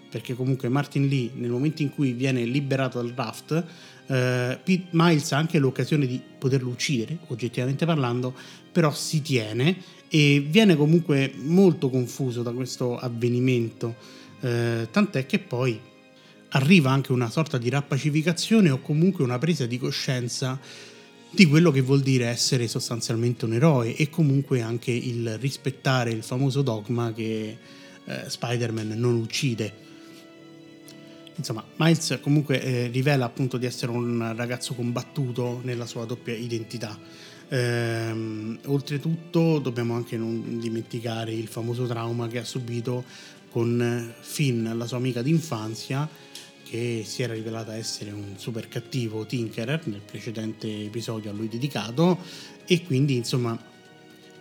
Perché 0.09 0.33
comunque 0.33 0.69
Martin 0.69 1.07
Lee, 1.07 1.29
nel 1.35 1.51
momento 1.51 1.81
in 1.81 1.91
cui 1.91 2.13
viene 2.13 2.43
liberato 2.43 3.01
dal 3.01 3.13
raft, 3.15 3.63
eh, 4.07 4.59
Miles 4.91 5.31
ha 5.31 5.37
anche 5.37 5.59
l'occasione 5.59 6.07
di 6.07 6.19
poterlo 6.37 6.69
uccidere, 6.69 7.19
oggettivamente 7.27 7.85
parlando, 7.85 8.33
però 8.71 8.91
si 8.91 9.21
tiene 9.21 9.77
e 10.09 10.43
viene 10.47 10.75
comunque 10.75 11.31
molto 11.35 11.89
confuso 11.89 12.41
da 12.41 12.51
questo 12.51 12.97
avvenimento, 12.97 13.95
eh, 14.41 14.87
tant'è 14.89 15.27
che 15.27 15.37
poi 15.37 15.79
arriva 16.49 16.89
anche 16.89 17.11
una 17.11 17.29
sorta 17.29 17.59
di 17.59 17.69
rappacificazione 17.69 18.71
o 18.71 18.79
comunque 18.79 19.23
una 19.23 19.37
presa 19.37 19.67
di 19.67 19.77
coscienza 19.77 20.59
di 21.31 21.45
quello 21.45 21.71
che 21.71 21.81
vuol 21.81 22.01
dire 22.01 22.25
essere 22.25 22.67
sostanzialmente 22.67 23.45
un 23.45 23.53
eroe 23.53 23.95
e 23.95 24.09
comunque 24.09 24.61
anche 24.61 24.91
il 24.91 25.37
rispettare 25.37 26.11
il 26.11 26.23
famoso 26.23 26.61
dogma 26.61 27.13
che 27.13 27.57
eh, 28.05 28.23
Spider-Man 28.27 28.93
non 28.95 29.15
uccide. 29.15 29.87
Insomma, 31.35 31.63
Miles 31.77 32.19
comunque 32.21 32.61
eh, 32.61 32.87
rivela 32.87 33.25
appunto 33.25 33.57
di 33.57 33.65
essere 33.65 33.91
un 33.91 34.33
ragazzo 34.35 34.73
combattuto 34.73 35.61
nella 35.63 35.85
sua 35.85 36.05
doppia 36.05 36.35
identità. 36.35 36.97
Ehm, 37.47 38.59
oltretutto 38.65 39.59
dobbiamo 39.59 39.95
anche 39.95 40.17
non 40.17 40.59
dimenticare 40.59 41.33
il 41.33 41.47
famoso 41.47 41.85
trauma 41.85 42.27
che 42.27 42.39
ha 42.39 42.43
subito 42.43 43.03
con 43.49 44.13
Finn, 44.19 44.77
la 44.77 44.85
sua 44.85 44.97
amica 44.97 45.21
d'infanzia, 45.21 46.07
che 46.69 47.01
si 47.03 47.23
era 47.23 47.33
rivelata 47.33 47.75
essere 47.75 48.11
un 48.11 48.35
super 48.37 48.67
cattivo 48.67 49.25
Tinkerer 49.25 49.87
nel 49.87 50.01
precedente 50.01 50.67
episodio 50.83 51.31
a 51.31 51.33
lui 51.33 51.47
dedicato 51.47 52.19
e 52.67 52.83
quindi 52.83 53.15
insomma 53.15 53.57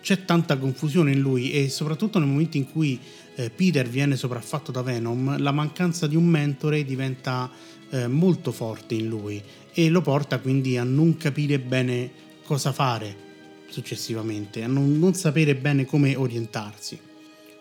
c'è 0.02 0.24
tanta 0.26 0.58
confusione 0.58 1.12
in 1.12 1.20
lui 1.20 1.52
e 1.52 1.70
soprattutto 1.70 2.18
nel 2.18 2.28
momento 2.28 2.58
in 2.58 2.70
cui 2.70 3.00
eh, 3.34 3.48
Peter 3.48 3.88
viene 3.88 4.16
sopraffatto 4.16 4.70
da 4.70 4.82
Venom 4.82 5.38
la 5.38 5.52
mancanza 5.52 6.06
di 6.06 6.16
un 6.16 6.26
mentore 6.26 6.84
diventa 6.84 7.50
eh, 7.88 8.06
molto 8.08 8.52
forte 8.52 8.94
in 8.94 9.08
lui 9.08 9.42
e 9.72 9.88
lo 9.88 10.02
porta 10.02 10.38
quindi 10.38 10.76
a 10.76 10.84
non 10.84 11.16
capire 11.16 11.58
bene 11.58 12.10
cosa 12.44 12.72
fare 12.72 13.26
successivamente, 13.70 14.62
a 14.62 14.66
non, 14.66 14.98
non 14.98 15.14
sapere 15.14 15.54
bene 15.54 15.86
come 15.86 16.14
orientarsi. 16.14 17.07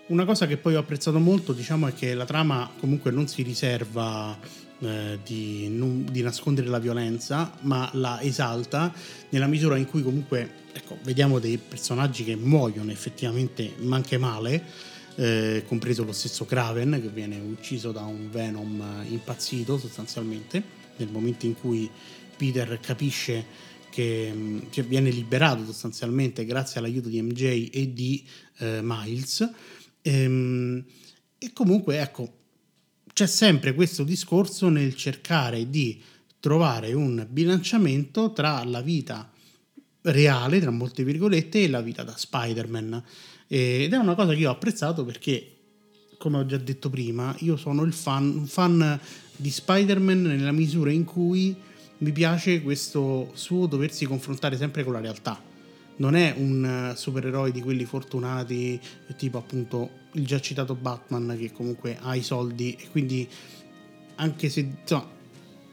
Una 0.08 0.24
cosa 0.24 0.48
che 0.48 0.56
poi 0.56 0.76
ho 0.76 0.80
apprezzato 0.80 1.20
molto, 1.20 1.52
diciamo, 1.52 1.88
è 1.88 1.94
che 1.94 2.14
la 2.14 2.24
trama 2.24 2.72
comunque 2.80 3.12
non 3.12 3.28
si 3.28 3.42
riserva 3.42 4.40
eh, 4.80 5.20
di, 5.22 5.68
non, 5.68 6.06
di, 6.10 6.22
nascondere 6.22 6.70
la 6.70 6.80
violenza, 6.80 7.52
ma 7.64 7.90
la 7.92 8.22
esalta 8.22 8.94
nella 9.30 9.48
misura 9.48 9.76
in 9.76 9.86
cui 9.86 10.04
comunque 10.04 10.50
ecco, 10.72 10.98
vediamo 11.04 11.40
dei 11.40 11.58
personaggi 11.58 12.24
che 12.24 12.38
muoiono 12.38 12.90
effettivamente, 12.90 13.74
ma 13.80 13.98
anche 13.98 14.18
male, 14.18 14.64
eh, 15.16 15.66
compreso 15.68 16.06
lo 16.06 16.14
stesso 16.14 16.46
Kraven 16.46 17.00
che 17.02 17.10
viene 17.10 17.38
ucciso 17.40 17.92
da 17.92 18.04
un 18.04 18.30
Venom 18.32 19.04
impazzito 19.10 19.78
sostanzialmente, 19.78 20.64
nel 20.96 21.10
momento 21.10 21.46
in 21.46 21.60
cui 21.60 21.90
Peter 22.38 22.80
capisce 22.80 23.46
che, 23.90 24.62
che 24.70 24.84
viene 24.84 25.10
liberato 25.10 25.66
sostanzialmente 25.66 26.46
grazie 26.46 26.80
all'aiuto 26.80 27.10
di 27.10 27.22
MJ 27.22 27.70
e 27.74 27.92
di 27.94 28.24
eh, 28.60 28.80
Miles 28.82 29.76
Ehm, 30.08 30.86
e 31.38 31.52
comunque, 31.52 32.00
ecco, 32.00 32.34
c'è 33.14 33.28
sempre 33.28 33.74
questo 33.74 34.04
discorso 34.04 34.70
nel 34.70 34.96
cercare 34.96 35.70
di 35.70 36.02
trovare 36.40 36.94
un 36.94 37.26
bilanciamento 37.30 38.32
tra 38.32 38.64
la 38.64 38.82
vita 38.82 39.30
reale, 40.04 40.60
tra 40.62 40.72
molte 40.72 41.04
virgolette, 41.04 41.64
e 41.64 41.70
la 41.70 41.82
vita 41.82 42.04
da 42.04 42.16
Spider-Man. 42.16 43.04
Ed 43.48 43.92
è 43.92 43.98
una 43.98 44.16
cosa 44.16 44.34
che 44.34 44.40
io 44.40 44.50
ho 44.50 44.54
apprezzato 44.54 45.04
perché, 45.04 45.56
come 46.18 46.38
ho 46.38 46.46
già 46.46 46.58
detto 46.58 46.90
prima, 46.90 47.36
io 47.40 47.58
sono 47.58 47.84
il 47.84 47.94
fan, 47.94 48.30
un 48.30 48.48
fan 48.48 49.00
di 49.36 49.50
Spider-Man 49.50 50.22
nella 50.22 50.52
misura 50.52 50.92
in 50.92 51.04
cui 51.04 51.56
mi 52.00 52.12
piace 52.12 52.62
questo 52.62 53.32
suo 53.34 53.66
doversi 53.66 54.06
confrontare 54.06 54.56
sempre 54.56 54.84
con 54.84 54.94
la 54.94 55.02
realtà 55.02 55.47
non 55.98 56.16
è 56.16 56.34
un 56.38 56.92
eh, 56.92 56.96
supereroe 56.96 57.52
di 57.52 57.62
quelli 57.62 57.86
fortunati, 57.86 58.80
tipo 59.16 59.38
appunto 59.38 59.90
il 60.14 60.26
già 60.26 60.40
citato 60.40 60.76
Batman 60.76 61.36
che 61.38 61.52
comunque 61.52 61.98
ha 62.02 62.16
i 62.16 62.24
soldi 62.24 62.76
e 62.80 62.90
quindi 62.90 63.28
anche 64.16 64.50
se 64.50 64.68
insomma, 64.80 65.16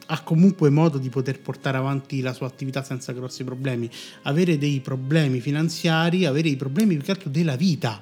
ha 0.07 0.21
comunque 0.21 0.69
modo 0.69 0.97
di 0.97 1.09
poter 1.09 1.39
portare 1.39 1.77
avanti 1.77 2.21
la 2.21 2.33
sua 2.33 2.47
attività 2.47 2.83
senza 2.83 3.11
grossi 3.11 3.43
problemi, 3.43 3.89
avere 4.23 4.57
dei 4.57 4.79
problemi 4.79 5.39
finanziari, 5.39 6.25
avere 6.25 6.49
i 6.49 6.55
problemi 6.55 6.95
più 6.95 7.05
che 7.05 7.11
altro 7.11 7.29
della 7.29 7.55
vita. 7.55 8.01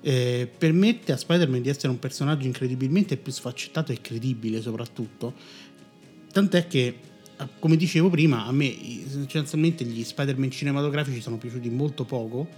Eh, 0.00 0.48
permette 0.56 1.12
a 1.12 1.16
Spider-Man 1.16 1.62
di 1.62 1.68
essere 1.68 1.88
un 1.88 1.98
personaggio 1.98 2.46
incredibilmente 2.46 3.16
più 3.16 3.32
sfaccettato 3.32 3.92
e 3.92 4.00
credibile 4.00 4.60
soprattutto. 4.60 5.34
Tant'è 6.32 6.66
che 6.66 6.96
come 7.58 7.76
dicevo 7.76 8.08
prima, 8.08 8.46
a 8.46 8.52
me 8.52 8.74
essenzialmente 9.04 9.84
gli 9.84 10.02
Spider-Man 10.02 10.50
cinematografici 10.50 11.20
sono 11.20 11.36
piaciuti 11.36 11.68
molto 11.68 12.04
poco, 12.04 12.48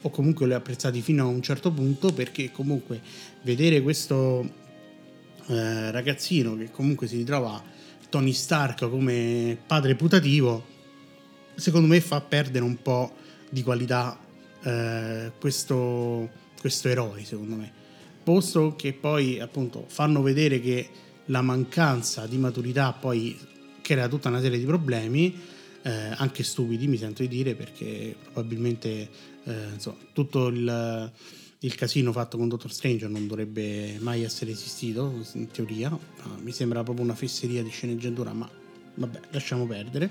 o 0.00 0.10
comunque 0.10 0.46
li 0.46 0.52
ho 0.52 0.56
apprezzati 0.56 1.00
fino 1.00 1.24
a 1.24 1.26
un 1.26 1.40
certo 1.42 1.70
punto, 1.70 2.12
perché 2.12 2.50
comunque 2.50 3.00
vedere 3.42 3.80
questo 3.80 4.48
eh, 5.46 5.90
ragazzino 5.90 6.56
che 6.56 6.70
comunque 6.70 7.06
si 7.06 7.16
ritrova 7.16 7.62
Tony 8.08 8.32
Stark 8.32 8.88
come 8.90 9.56
padre 9.66 9.94
putativo, 9.94 10.64
secondo 11.54 11.86
me 11.86 12.00
fa 12.00 12.20
perdere 12.20 12.64
un 12.64 12.80
po' 12.82 13.14
di 13.50 13.62
qualità 13.62 14.18
eh, 14.62 15.32
questo, 15.38 16.28
questo 16.60 16.88
eroe, 16.88 17.24
secondo 17.24 17.54
me. 17.56 17.72
Posto 18.22 18.74
che 18.74 18.92
poi 18.92 19.38
appunto 19.38 19.84
fanno 19.86 20.22
vedere 20.22 20.60
che 20.60 20.88
la 21.26 21.42
mancanza 21.42 22.26
di 22.26 22.36
maturità 22.36 22.92
poi 22.92 23.38
crea 23.84 24.08
tutta 24.08 24.30
una 24.30 24.40
serie 24.40 24.58
di 24.58 24.64
problemi, 24.64 25.38
eh, 25.82 25.90
anche 26.16 26.42
stupidi 26.42 26.88
mi 26.88 26.96
sento 26.96 27.20
di 27.20 27.28
dire, 27.28 27.54
perché 27.54 28.16
probabilmente 28.32 29.08
eh, 29.44 29.68
insomma, 29.74 29.98
tutto 30.14 30.46
il, 30.46 31.12
il, 31.58 31.74
casino 31.74 32.10
fatto 32.10 32.38
con 32.38 32.48
Doctor 32.48 32.72
Strange 32.72 33.06
non 33.06 33.26
dovrebbe 33.26 33.98
mai 34.00 34.22
essere 34.22 34.52
esistito, 34.52 35.22
in 35.34 35.50
teoria, 35.50 35.90
no, 35.90 36.00
mi 36.42 36.52
sembra 36.52 36.82
proprio 36.82 37.04
una 37.04 37.14
fesseria 37.14 37.62
di 37.62 37.68
sceneggiatura, 37.68 38.32
ma 38.32 38.48
vabbè, 38.94 39.20
lasciamo 39.32 39.66
perdere. 39.66 40.10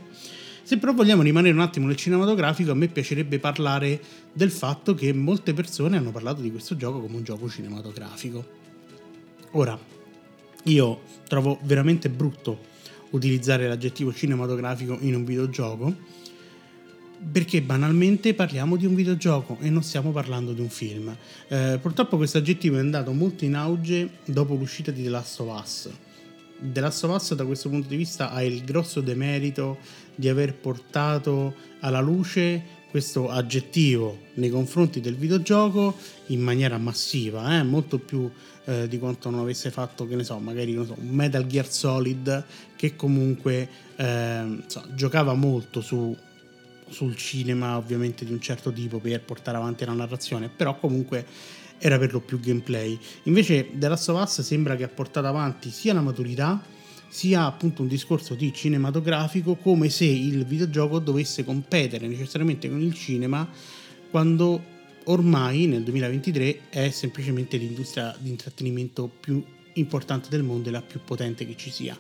Se 0.62 0.78
però 0.78 0.94
vogliamo 0.94 1.24
rimanere 1.24 1.54
un 1.54 1.62
attimo 1.62 1.88
nel 1.88 1.96
cinematografico, 1.96 2.72
a 2.72 2.76
me 2.76 2.88
piacerebbe 2.88 3.40
parlare 3.40 4.00
del 4.32 4.52
fatto 4.52 4.94
che 4.94 5.12
molte 5.12 5.54
persone 5.54 5.98
hanno 5.98 6.12
parlato 6.12 6.42
di 6.42 6.52
questo 6.52 6.76
gioco 6.76 7.02
come 7.02 7.18
un 7.18 7.24
gioco 7.24 7.50
cinematografico. 7.50 8.46
Ora, 9.52 9.78
io 10.66 11.02
trovo 11.28 11.60
veramente 11.64 12.10
brutto 12.10 12.72
utilizzare 13.14 13.68
l'aggettivo 13.68 14.14
cinematografico 14.14 14.98
in 15.02 15.16
un 15.16 15.24
videogioco 15.24 16.22
perché 17.32 17.62
banalmente 17.62 18.34
parliamo 18.34 18.76
di 18.76 18.86
un 18.86 18.96
videogioco 18.96 19.58
e 19.62 19.70
non 19.70 19.82
stiamo 19.82 20.12
parlando 20.12 20.52
di 20.52 20.62
un 20.62 20.70
film. 20.70 21.16
Eh, 21.48 21.80
purtroppo 21.82 22.18
questo 22.18 22.40
aggettivo 22.40 22.76
è 22.76 22.80
andato 22.80 23.14
molto 23.14 23.46
in 23.46 23.56
auge 23.56 24.18
dopo 24.26 24.56
l'uscita 24.56 24.92
di 24.92 25.04
The 25.04 25.10
Last 25.10 25.40
of 25.40 25.62
Us. 25.62 25.90
The 26.60 26.80
Last 26.82 27.04
of 27.06 27.16
Us 27.16 27.34
da 27.34 27.46
questo 27.46 27.70
punto 27.70 27.88
di 27.88 27.96
vista 27.96 28.32
ha 28.32 28.44
il 28.44 28.64
grosso 28.64 29.02
demerito 29.02 29.78
di 30.16 30.28
aver 30.28 30.54
portato 30.56 31.56
alla 31.80 32.02
luce 32.02 32.82
questo 32.94 33.28
aggettivo 33.28 34.20
nei 34.36 34.52
confronti 34.52 35.02
del 35.02 35.16
videogioco 35.16 35.96
in 36.28 36.40
maniera 36.42 36.78
massiva, 36.78 37.58
eh? 37.58 37.64
molto 37.64 37.98
più 37.98 38.30
eh, 38.66 38.88
di 38.88 39.00
quanto 39.00 39.32
non 39.32 39.40
avesse 39.40 39.72
fatto, 39.72 40.06
che 40.06 40.16
ne 40.16 40.24
so, 40.24 40.38
magari 40.38 40.76
so, 40.86 40.94
un 41.00 41.08
Metal 41.08 41.48
Gear 41.48 41.68
Solid 41.68 42.46
che 42.76 42.96
comunque 42.96 43.68
eh, 43.96 44.58
so, 44.68 44.84
giocava 44.94 45.34
molto 45.34 45.82
su 45.82 46.16
sul 46.88 47.16
cinema 47.16 47.78
ovviamente 47.78 48.26
di 48.26 48.32
un 48.32 48.40
certo 48.40 48.72
tipo 48.72 49.00
per 49.00 49.22
portare 49.22 49.58
avanti 49.58 49.86
la 49.86 49.94
narrazione, 49.94 50.48
però 50.56 50.78
comunque 50.78 51.26
era 51.80 51.98
per 51.98 52.14
lo 52.14 52.20
più 52.20 52.40
gameplay. 52.40 52.96
Invece 53.24 53.72
The 53.74 53.88
Last 53.88 54.08
of 54.10 54.22
Us 54.22 54.42
sembra 54.42 54.76
che 54.76 54.84
ha 54.84 54.88
portato 54.88 55.26
avanti 55.26 55.72
sia 55.72 55.96
la 55.96 56.02
maturità 56.02 56.62
sia 57.14 57.46
appunto 57.46 57.84
un 57.84 57.88
discorso 57.88 58.34
di 58.34 58.52
cinematografico 58.52 59.54
come 59.54 59.88
se 59.90 60.06
il 60.06 60.46
videogioco 60.46 60.98
dovesse 60.98 61.46
competere 61.46 62.08
necessariamente 62.08 62.68
con 62.68 62.82
il 62.82 62.92
cinema 62.96 63.48
quando 64.10 64.60
ormai 65.04 65.68
nel 65.68 65.84
2023 65.84 66.70
è 66.70 66.90
semplicemente 66.90 67.58
l'industria 67.58 68.16
di 68.18 68.32
intrattenimento 68.32 69.08
più 69.20 69.44
importante 69.74 70.28
del 70.30 70.42
mondo 70.42 70.70
e 70.70 70.72
la 70.72 70.82
più 70.82 71.02
potente 71.06 71.46
che 71.46 71.56
ci 71.56 71.70
sia. 71.70 71.96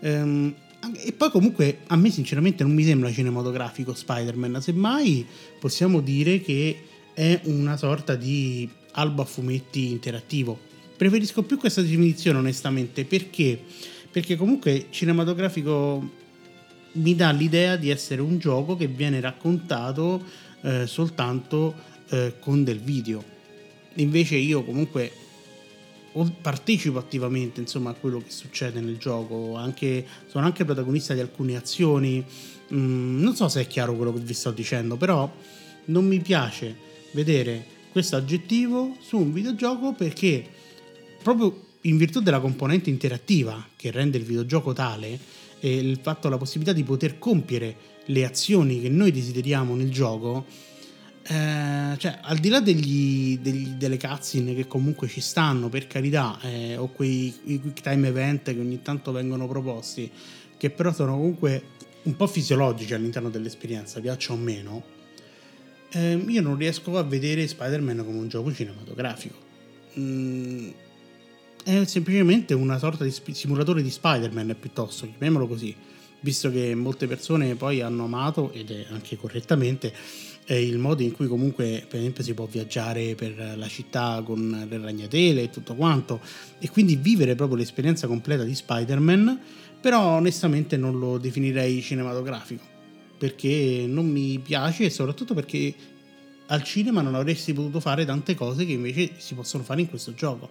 Ehm, 0.00 0.54
e 1.02 1.12
poi 1.12 1.30
comunque 1.30 1.78
a 1.86 1.96
me 1.96 2.10
sinceramente 2.10 2.64
non 2.64 2.74
mi 2.74 2.84
sembra 2.84 3.10
cinematografico 3.10 3.94
Spider-Man, 3.94 4.60
semmai 4.60 5.24
possiamo 5.58 6.02
dire 6.02 6.42
che 6.42 6.82
è 7.14 7.40
una 7.44 7.78
sorta 7.78 8.14
di 8.14 8.68
albo 8.92 9.22
a 9.22 9.24
fumetti 9.24 9.90
interattivo. 9.90 10.58
Preferisco 10.98 11.42
più 11.44 11.56
questa 11.56 11.80
definizione 11.80 12.38
onestamente 12.38 13.06
perché 13.06 13.62
perché 14.14 14.36
comunque 14.36 14.86
cinematografico 14.90 16.08
mi 16.92 17.16
dà 17.16 17.32
l'idea 17.32 17.74
di 17.74 17.90
essere 17.90 18.20
un 18.20 18.38
gioco 18.38 18.76
che 18.76 18.86
viene 18.86 19.18
raccontato 19.18 20.22
eh, 20.60 20.86
soltanto 20.86 21.74
eh, 22.10 22.34
con 22.38 22.62
del 22.62 22.78
video. 22.78 23.24
Invece 23.94 24.36
io 24.36 24.62
comunque 24.62 25.10
partecipo 26.40 26.96
attivamente 26.96 27.58
insomma, 27.58 27.90
a 27.90 27.94
quello 27.94 28.18
che 28.18 28.30
succede 28.30 28.78
nel 28.78 28.98
gioco, 28.98 29.56
anche, 29.56 30.06
sono 30.28 30.44
anche 30.46 30.64
protagonista 30.64 31.12
di 31.12 31.18
alcune 31.18 31.56
azioni. 31.56 32.24
Mm, 32.72 33.20
non 33.20 33.34
so 33.34 33.48
se 33.48 33.62
è 33.62 33.66
chiaro 33.66 33.96
quello 33.96 34.12
che 34.12 34.20
vi 34.20 34.32
sto 34.32 34.52
dicendo, 34.52 34.96
però 34.96 35.28
non 35.86 36.06
mi 36.06 36.20
piace 36.20 36.76
vedere 37.14 37.66
questo 37.90 38.14
aggettivo 38.14 38.96
su 39.00 39.18
un 39.18 39.32
videogioco 39.32 39.92
perché 39.92 40.46
proprio 41.20 41.63
in 41.86 41.96
virtù 41.96 42.20
della 42.20 42.40
componente 42.40 42.90
interattiva 42.90 43.66
che 43.76 43.90
rende 43.90 44.18
il 44.18 44.24
videogioco 44.24 44.72
tale 44.72 45.18
e 45.60 45.76
il 45.76 45.98
fatto, 46.00 46.28
la 46.28 46.38
possibilità 46.38 46.72
di 46.72 46.82
poter 46.82 47.18
compiere 47.18 47.92
le 48.06 48.24
azioni 48.24 48.80
che 48.80 48.88
noi 48.88 49.10
desideriamo 49.10 49.74
nel 49.74 49.90
gioco, 49.90 50.44
eh, 51.26 51.94
cioè 51.96 52.18
al 52.20 52.38
di 52.38 52.48
là 52.48 52.60
degli, 52.60 53.38
degli, 53.38 53.68
delle 53.68 53.98
cutscene 53.98 54.54
che 54.54 54.66
comunque 54.66 55.08
ci 55.08 55.20
stanno 55.20 55.68
per 55.68 55.86
carità, 55.86 56.38
eh, 56.42 56.76
o 56.76 56.88
quei 56.88 57.34
quick 57.42 57.80
time 57.80 58.08
event 58.08 58.52
che 58.52 58.60
ogni 58.60 58.82
tanto 58.82 59.12
vengono 59.12 59.46
proposti, 59.46 60.10
che 60.56 60.70
però 60.70 60.92
sono 60.92 61.12
comunque 61.12 61.62
un 62.02 62.16
po' 62.16 62.26
fisiologici 62.26 62.92
all'interno 62.92 63.30
dell'esperienza, 63.30 64.00
piaccia 64.00 64.32
o 64.32 64.36
meno, 64.36 64.82
eh, 65.92 66.14
io 66.14 66.42
non 66.42 66.56
riesco 66.56 66.98
a 66.98 67.02
vedere 67.02 67.46
Spider-Man 67.46 68.04
come 68.04 68.18
un 68.18 68.28
gioco 68.28 68.52
cinematografico. 68.52 69.36
Mm, 69.98 70.70
è 71.64 71.84
semplicemente 71.86 72.54
una 72.54 72.78
sorta 72.78 73.04
di 73.04 73.12
simulatore 73.32 73.82
di 73.82 73.90
Spider-Man 73.90 74.54
piuttosto, 74.60 75.06
chiamiamolo 75.06 75.48
così, 75.48 75.74
visto 76.20 76.50
che 76.50 76.74
molte 76.74 77.06
persone 77.06 77.54
poi 77.54 77.80
hanno 77.80 78.04
amato, 78.04 78.52
ed 78.52 78.70
è 78.70 78.86
anche 78.90 79.16
correttamente, 79.16 79.92
il 80.46 80.76
modo 80.76 81.02
in 81.02 81.12
cui 81.12 81.26
comunque 81.26 81.86
per 81.88 82.00
esempio 82.00 82.22
si 82.22 82.34
può 82.34 82.44
viaggiare 82.44 83.14
per 83.14 83.54
la 83.56 83.66
città 83.66 84.22
con 84.22 84.66
le 84.68 84.78
ragnatele 84.78 85.44
e 85.44 85.50
tutto 85.50 85.74
quanto 85.74 86.20
e 86.58 86.68
quindi 86.68 86.96
vivere 86.96 87.34
proprio 87.34 87.56
l'esperienza 87.56 88.06
completa 88.06 88.42
di 88.42 88.54
Spider-Man 88.54 89.40
però 89.80 90.16
onestamente 90.16 90.76
non 90.76 90.98
lo 90.98 91.16
definirei 91.16 91.80
cinematografico 91.80 92.62
perché 93.16 93.86
non 93.88 94.06
mi 94.06 94.38
piace 94.38 94.84
e 94.84 94.90
soprattutto 94.90 95.32
perché 95.32 95.74
al 96.48 96.62
cinema 96.62 97.00
non 97.00 97.14
avresti 97.14 97.54
potuto 97.54 97.80
fare 97.80 98.04
tante 98.04 98.34
cose 98.34 98.66
che 98.66 98.72
invece 98.72 99.12
si 99.16 99.34
possono 99.34 99.64
fare 99.64 99.80
in 99.80 99.88
questo 99.88 100.12
gioco 100.12 100.50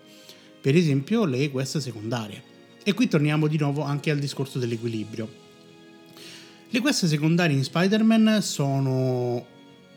per 0.63 0.77
esempio 0.77 1.25
le 1.25 1.51
quest 1.51 1.79
secondarie. 1.79 2.41
E 2.83 2.93
qui 2.93 3.09
torniamo 3.09 3.47
di 3.47 3.57
nuovo 3.57 3.81
anche 3.81 4.11
al 4.11 4.17
discorso 4.17 4.59
dell'equilibrio. 4.59 5.27
Le 6.69 6.79
quest 6.79 7.05
secondarie 7.05 7.57
in 7.57 7.65
Spider-Man 7.65 8.41
sono 8.41 9.45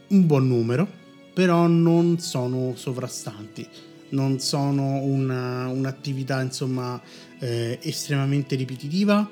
un 0.09 0.27
buon 0.27 0.49
numero, 0.49 0.89
però 1.33 1.69
non 1.69 2.19
sono 2.19 2.75
sovrastanti, 2.75 3.65
non 4.09 4.41
sono 4.41 4.97
una, 4.97 5.69
un'attività 5.69 6.43
insomma 6.43 7.01
eh, 7.39 7.79
estremamente 7.83 8.57
ripetitiva, 8.57 9.31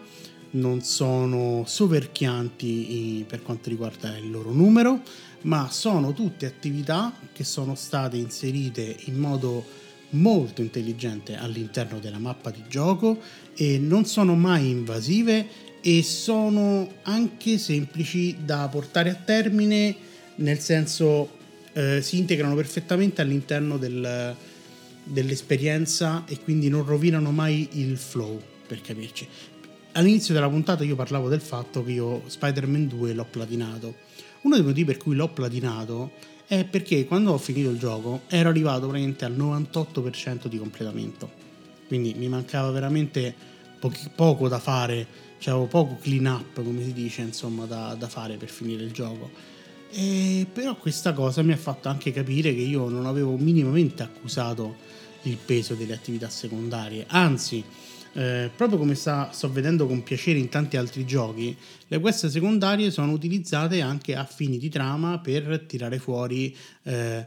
non 0.50 0.82
sono 0.82 1.64
soverchianti 1.66 3.24
per 3.26 3.42
quanto 3.42 3.70
riguarda 3.70 4.16
il 4.16 4.30
loro 4.30 4.52
numero, 4.52 5.02
ma 5.42 5.68
sono 5.68 6.12
tutte 6.12 6.46
attività 6.46 7.12
che 7.32 7.42
sono 7.42 7.74
state 7.74 8.16
inserite 8.18 8.96
in 9.06 9.18
modo 9.18 9.82
molto 10.14 10.62
intelligente 10.62 11.36
all'interno 11.36 11.98
della 11.98 12.18
mappa 12.18 12.50
di 12.50 12.62
gioco 12.68 13.20
e 13.54 13.78
non 13.78 14.06
sono 14.06 14.34
mai 14.34 14.70
invasive 14.70 15.46
e 15.80 16.02
sono 16.02 16.88
anche 17.02 17.58
semplici 17.58 18.36
da 18.44 18.68
portare 18.68 19.10
a 19.10 19.14
termine 19.14 20.12
nel 20.36 20.58
senso 20.58 21.42
eh, 21.72 22.00
si 22.02 22.18
integrano 22.18 22.54
perfettamente 22.54 23.20
all'interno 23.20 23.76
del, 23.76 24.34
dell'esperienza 25.04 26.24
e 26.26 26.38
quindi 26.40 26.68
non 26.68 26.84
rovinano 26.84 27.30
mai 27.30 27.68
il 27.72 27.96
flow 27.96 28.40
per 28.66 28.80
capirci. 28.80 29.26
All'inizio 29.92 30.34
della 30.34 30.48
puntata 30.48 30.82
io 30.82 30.96
parlavo 30.96 31.28
del 31.28 31.40
fatto 31.40 31.84
che 31.84 31.92
io 31.92 32.22
Spider-Man 32.26 32.88
2 32.88 33.12
l'ho 33.12 33.26
platinato. 33.30 33.94
Uno 34.42 34.56
dei 34.56 34.64
motivi 34.64 34.84
per 34.84 34.96
cui 34.96 35.14
l'ho 35.14 35.28
platinato 35.28 36.12
è 36.46 36.64
perché 36.64 37.06
quando 37.06 37.32
ho 37.32 37.38
finito 37.38 37.70
il 37.70 37.78
gioco 37.78 38.22
ero 38.28 38.48
arrivato 38.48 38.86
praticamente 38.88 39.24
al 39.24 39.36
98% 39.36 40.46
di 40.46 40.58
completamento. 40.58 41.30
Quindi 41.86 42.14
mi 42.14 42.28
mancava 42.28 42.70
veramente 42.70 43.34
pochi, 43.78 44.10
poco 44.14 44.48
da 44.48 44.58
fare, 44.58 45.06
cioè 45.38 45.54
avevo 45.54 45.68
poco 45.68 45.98
clean 46.00 46.26
up, 46.26 46.62
come 46.62 46.82
si 46.82 46.92
dice, 46.92 47.22
insomma, 47.22 47.64
da, 47.66 47.94
da 47.98 48.08
fare 48.08 48.36
per 48.36 48.48
finire 48.48 48.82
il 48.82 48.92
gioco. 48.92 49.30
E 49.90 50.46
però 50.52 50.74
questa 50.76 51.12
cosa 51.12 51.42
mi 51.42 51.52
ha 51.52 51.56
fatto 51.56 51.88
anche 51.88 52.10
capire 52.12 52.54
che 52.54 52.62
io 52.62 52.88
non 52.88 53.06
avevo 53.06 53.36
minimamente 53.36 54.02
accusato 54.02 54.76
il 55.22 55.36
peso 55.36 55.74
delle 55.74 55.94
attività 55.94 56.28
secondarie, 56.28 57.04
anzi 57.08 57.62
eh, 58.14 58.50
proprio 58.54 58.78
come 58.78 58.94
sta, 58.94 59.30
sto 59.32 59.50
vedendo 59.50 59.86
con 59.86 60.02
piacere 60.02 60.38
in 60.38 60.48
tanti 60.48 60.76
altri 60.76 61.04
giochi, 61.04 61.56
le 61.88 61.98
quest 61.98 62.26
secondarie 62.26 62.90
sono 62.90 63.12
utilizzate 63.12 63.80
anche 63.80 64.14
a 64.14 64.24
fini 64.24 64.58
di 64.58 64.68
trama 64.68 65.18
per 65.18 65.64
tirare 65.66 65.98
fuori 65.98 66.56
eh, 66.84 67.26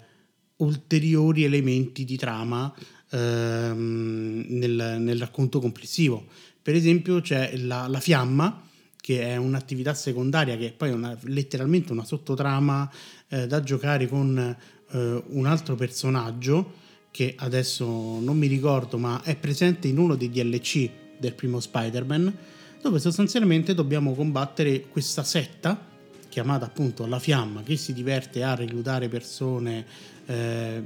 ulteriori 0.57 1.43
elementi 1.43 2.05
di 2.05 2.17
trama 2.17 2.73
ehm, 3.11 4.45
nel, 4.47 4.95
nel, 4.99 5.19
racconto 5.19 5.59
complessivo. 5.59 6.25
Per 6.61 6.73
esempio 6.73 7.21
c'è 7.21 7.57
la, 7.57 7.87
la, 7.87 7.99
fiamma, 7.99 8.63
che 8.95 9.23
è 9.23 9.35
un'attività 9.35 9.93
secondaria 9.93 10.57
che 10.57 10.67
è 10.67 10.71
poi 10.71 10.91
una, 10.91 11.17
letteralmente 11.23 11.91
una 11.91 12.05
sottotrama 12.05 12.89
eh, 13.27 13.45
da 13.45 13.61
giocare 13.61 14.07
con 14.07 14.37
eh, 14.37 15.23
un 15.27 15.45
altro 15.45 15.75
personaggio 15.75 16.85
che 17.17 17.33
adesso 17.35 17.83
non 18.19 18.37
mi 18.37 18.45
ricordo, 18.45 18.99
ma 18.99 19.23
è 19.23 19.35
presente 19.35 19.87
in 19.87 19.97
uno 19.97 20.13
dei 20.13 20.29
DLC 20.29 20.87
del 21.17 21.33
primo 21.33 21.59
Spider-Man, 21.59 22.37
dove 22.79 22.99
sostanzialmente 22.99 23.73
dobbiamo 23.73 24.13
combattere 24.13 24.81
questa 24.81 25.23
setta 25.23 25.83
chiamata 26.29 26.65
appunto 26.65 27.07
la 27.07 27.17
fiamma 27.17 27.63
che 27.63 27.75
si 27.75 27.93
diverte 27.93 28.43
a 28.43 28.53
reclutare 28.53 29.07
persone 29.07 29.83
eh, 30.27 30.83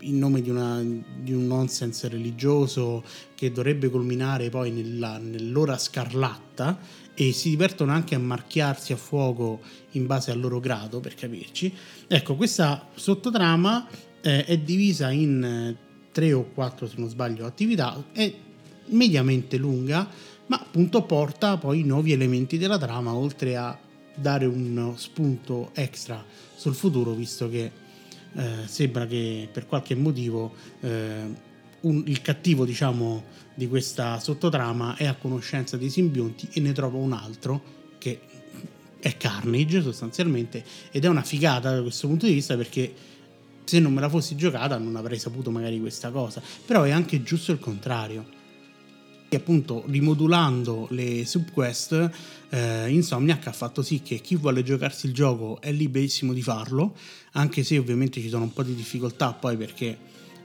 in 0.00 0.18
nome 0.18 0.40
di, 0.40 0.48
una, 0.48 0.82
di, 0.82 1.34
un 1.34 1.46
nonsense 1.46 2.08
religioso 2.08 3.04
che 3.34 3.52
dovrebbe 3.52 3.90
culminare 3.90 4.48
poi 4.48 4.70
nella, 4.70 5.18
nell'ora 5.18 5.76
scarlatta 5.76 6.78
e 7.12 7.32
si 7.32 7.50
divertono 7.50 7.92
anche 7.92 8.14
a 8.14 8.18
marchiarsi 8.18 8.94
a 8.94 8.96
fuoco 8.96 9.60
in 9.90 10.06
base 10.06 10.30
al 10.30 10.40
loro 10.40 10.60
grado 10.60 11.00
per 11.00 11.14
capirci. 11.14 11.74
Ecco 12.06 12.36
questa 12.36 12.88
sottotrama 12.94 13.86
eh, 14.20 14.44
è 14.44 14.58
divisa 14.58 15.10
in 15.10 15.42
eh, 15.42 15.76
tre 16.12 16.32
o 16.32 16.44
quattro, 16.52 16.86
se 16.86 16.94
non 16.98 17.08
sbaglio, 17.08 17.46
attività, 17.46 18.04
è 18.12 18.32
mediamente 18.86 19.56
lunga, 19.56 20.08
ma 20.46 20.58
appunto 20.58 21.02
porta 21.02 21.56
poi 21.58 21.82
nuovi 21.82 22.12
elementi 22.12 22.58
della 22.58 22.78
trama, 22.78 23.14
oltre 23.14 23.56
a 23.56 23.78
dare 24.14 24.46
un 24.46 24.94
spunto 24.96 25.70
extra 25.74 26.24
sul 26.56 26.74
futuro, 26.74 27.12
visto 27.12 27.48
che 27.48 27.70
eh, 28.34 28.66
sembra 28.66 29.06
che 29.06 29.48
per 29.52 29.66
qualche 29.66 29.94
motivo 29.94 30.54
eh, 30.80 31.46
un, 31.80 32.02
il 32.06 32.20
cattivo, 32.20 32.64
diciamo, 32.64 33.24
di 33.54 33.68
questa 33.68 34.18
sottotrama 34.18 34.96
è 34.96 35.06
a 35.06 35.14
conoscenza 35.14 35.76
dei 35.76 35.90
simbionti 35.90 36.48
e 36.52 36.60
ne 36.60 36.72
trova 36.72 36.98
un 36.98 37.12
altro 37.12 37.62
che 37.98 38.20
è 39.00 39.16
Carnage 39.16 39.82
sostanzialmente 39.82 40.64
ed 40.90 41.04
è 41.04 41.08
una 41.08 41.22
figata 41.22 41.74
da 41.74 41.82
questo 41.82 42.06
punto 42.06 42.26
di 42.26 42.32
vista 42.32 42.56
perché 42.56 42.92
se 43.68 43.80
non 43.80 43.92
me 43.92 44.00
la 44.00 44.08
fossi 44.08 44.34
giocata 44.34 44.78
non 44.78 44.96
avrei 44.96 45.18
saputo 45.18 45.50
magari 45.50 45.78
questa 45.78 46.10
cosa, 46.10 46.40
però 46.64 46.84
è 46.84 46.90
anche 46.90 47.22
giusto 47.22 47.52
il 47.52 47.58
contrario. 47.58 48.36
E 49.28 49.36
appunto 49.36 49.84
rimodulando 49.86 50.86
le 50.90 51.26
subquest, 51.26 52.10
eh, 52.48 52.88
Insomniac 52.88 53.46
ha 53.46 53.52
fatto 53.52 53.82
sì 53.82 54.00
che 54.00 54.20
chi 54.20 54.36
vuole 54.36 54.62
giocarsi 54.62 55.04
il 55.04 55.12
gioco 55.12 55.60
è 55.60 55.70
liberissimo 55.70 56.32
di 56.32 56.40
farlo, 56.40 56.96
anche 57.32 57.62
se 57.62 57.76
ovviamente 57.76 58.22
ci 58.22 58.30
sono 58.30 58.44
un 58.44 58.54
po' 58.54 58.62
di 58.62 58.74
difficoltà 58.74 59.34
poi 59.34 59.58
perché 59.58 59.94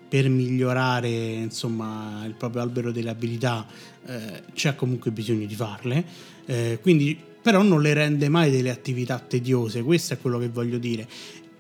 per 0.10 0.28
migliorare 0.28 1.10
insomma, 1.10 2.24
il 2.26 2.34
proprio 2.34 2.62
albero 2.62 2.92
delle 2.92 3.10
abilità 3.10 3.66
eh, 4.06 4.44
c'è 4.54 4.76
comunque 4.76 5.12
bisogno 5.12 5.46
di 5.46 5.56
farle, 5.56 6.06
eh, 6.46 6.78
quindi 6.82 7.18
però 7.42 7.62
non 7.62 7.82
le 7.82 7.94
rende 7.94 8.28
mai 8.28 8.52
delle 8.52 8.70
attività 8.70 9.20
tediose, 9.20 9.82
questo 9.82 10.14
è 10.14 10.20
quello 10.20 10.40
che 10.40 10.50
voglio 10.50 10.78
dire. 10.78 11.08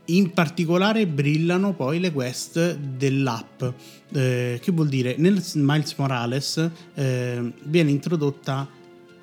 In 0.07 0.33
particolare 0.33 1.07
brillano 1.07 1.73
poi 1.73 1.99
le 1.99 2.11
quest 2.11 2.75
dell'app, 2.75 3.63
eh, 4.11 4.59
che 4.61 4.71
vuol 4.73 4.89
dire 4.89 5.15
nel 5.17 5.41
Miles 5.55 5.95
Morales 5.95 6.69
eh, 6.93 7.53
viene 7.63 7.89
introdotta 7.89 8.67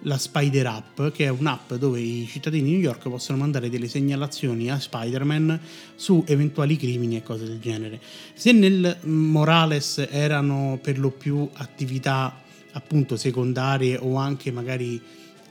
la 0.04 0.16
Spider 0.16 0.66
App, 0.66 1.02
che 1.12 1.26
è 1.26 1.28
un'app 1.28 1.74
dove 1.74 2.00
i 2.00 2.26
cittadini 2.26 2.64
di 2.64 2.70
New 2.70 2.80
York 2.80 3.08
possono 3.10 3.36
mandare 3.36 3.68
delle 3.68 3.88
segnalazioni 3.88 4.70
a 4.70 4.80
Spider-Man 4.80 5.60
su 5.94 6.24
eventuali 6.26 6.76
crimini 6.76 7.16
e 7.16 7.22
cose 7.22 7.44
del 7.44 7.60
genere. 7.60 8.00
Se 8.32 8.52
nel 8.52 8.96
Morales 9.02 10.06
erano 10.10 10.78
per 10.80 10.98
lo 10.98 11.10
più 11.10 11.46
attività 11.54 12.40
appunto 12.72 13.16
secondarie 13.16 13.98
o 14.00 14.14
anche 14.16 14.50
magari 14.50 15.00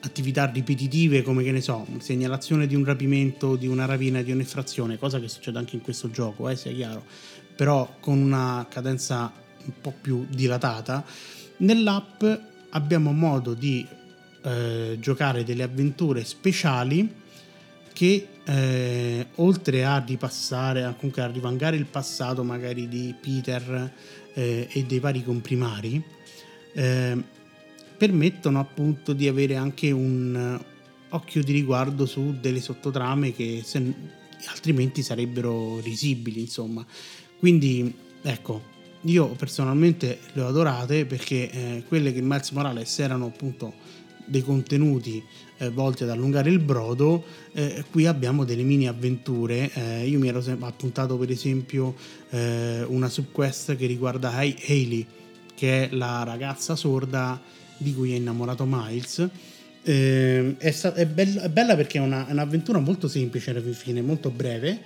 attività 0.02 0.46
ripetitive 0.46 1.22
come 1.22 1.44
che 1.44 1.52
ne 1.52 1.62
so, 1.62 1.86
segnalazione 2.00 2.68
di 2.68 2.76
un 2.76 2.86
rapimento, 2.86 3.56
di 3.56 3.68
una 3.68 3.86
rapina, 3.86 4.22
di 4.22 4.32
un'effrazione, 4.32 4.98
cosa 4.98 5.20
che 5.20 5.28
succede 5.28 5.58
anche 5.58 5.76
in 5.76 5.82
questo 5.82 6.10
gioco, 6.10 6.48
eh, 6.50 6.56
sia 6.56 6.72
chiaro, 6.72 7.04
però 7.56 7.96
con 8.00 8.18
una 8.18 8.66
cadenza 8.70 9.32
un 9.66 9.74
po' 9.82 9.94
più 10.00 10.26
dilatata, 10.30 11.04
nell'app 11.58 12.24
abbiamo 12.70 13.12
modo 13.12 13.54
di 13.54 13.86
eh, 14.42 14.98
giocare 15.00 15.44
delle 15.44 15.64
avventure 15.64 16.24
speciali 16.24 17.18
che 17.92 18.28
eh, 18.46 19.28
oltre 19.36 19.84
a 19.84 20.04
ripassare, 20.06 20.84
a 20.84 20.94
comunque 20.94 21.22
a 21.22 21.28
rivangare 21.28 21.76
il 21.76 21.86
passato 21.86 22.44
magari 22.44 22.88
di 22.88 23.14
Peter 23.20 23.92
eh, 24.34 24.68
e 24.72 24.84
dei 24.86 25.00
vari 25.00 25.24
comprimari, 25.24 26.02
eh, 26.74 27.18
permettono 28.00 28.62
appunto 28.62 29.12
di 29.12 29.28
avere 29.28 29.58
anche 29.58 29.92
un 29.92 30.58
occhio 31.10 31.44
di 31.44 31.52
riguardo 31.52 32.06
su 32.06 32.38
delle 32.40 32.62
sottotrame 32.62 33.34
che 33.34 33.62
se, 33.64 33.94
altrimenti 34.48 35.04
sarebbero 35.04 35.80
risibili, 35.82 36.40
insomma. 36.40 36.86
Quindi, 37.38 37.94
ecco, 38.22 38.78
io 39.02 39.28
personalmente 39.28 40.20
le 40.34 40.42
ho 40.42 40.48
adorate 40.48 41.06
perché 41.06 41.52
eh, 41.52 41.84
quelle 41.88 42.14
che 42.14 42.20
in 42.20 42.26
Miles 42.26 42.52
Morales 42.52 43.00
erano 43.00 43.26
appunto 43.26 43.74
dei 44.26 44.44
contenuti 44.44 45.22
eh, 45.58 45.70
volti 45.70 46.04
ad 46.04 46.10
allungare 46.10 46.50
il 46.50 46.60
brodo, 46.60 47.24
eh, 47.52 47.84
qui 47.92 48.06
abbiamo 48.06 48.46
delle 48.46 48.64
mini 48.64 48.88
avventure. 48.88 49.72
Eh, 49.74 50.08
io 50.08 50.20
mi 50.20 50.28
ero 50.28 50.42
appuntato 50.60 51.18
per 51.18 51.32
esempio 51.32 51.96
eh, 52.30 52.84
una 52.84 53.10
subquest 53.10 53.76
che 53.76 53.88
riguarda 53.88 54.32
Hailey, 54.32 55.06
che 55.56 55.90
è 55.90 55.94
la 55.94 56.24
ragazza 56.24 56.76
sorda 56.76 57.42
di 57.80 57.94
cui 57.94 58.14
è 58.14 58.16
innamorato 58.16 58.66
Miles. 58.68 59.28
Eh, 59.82 60.56
è, 60.58 60.72
sta- 60.72 60.94
è, 60.94 61.06
be- 61.06 61.42
è, 61.42 61.50
bella 61.50 61.76
perché 61.76 61.98
è, 61.98 62.02
una, 62.02 62.28
è, 62.28 62.32
un'avventura 62.32 62.80
molto 62.80 63.08
semplice 63.08 63.52
alla 63.52 63.62
fine, 63.62 64.02
molto 64.02 64.30
breve, 64.30 64.80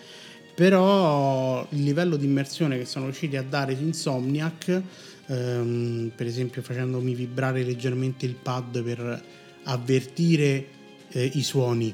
però 0.56 1.66
il 1.72 1.84
livello 1.84 2.16
di 2.16 2.26
immersione 2.26 2.78
che 2.78 2.86
sono 2.86 3.06
riusciti 3.06 3.36
a 3.36 3.44
dare 3.44 3.74
Insomniac, 3.74 4.82
ehm, 5.28 6.12
per 6.16 6.28
esempio 6.28 6.62
facendomi 6.62 7.16
vibrare 7.16 7.64
leggermente 7.64 8.26
il 8.26 8.36
pad 8.36 8.82
per 8.84 9.24
avvertire 9.64 10.68
eh, 11.10 11.32
i 11.34 11.42
suoni, 11.42 11.94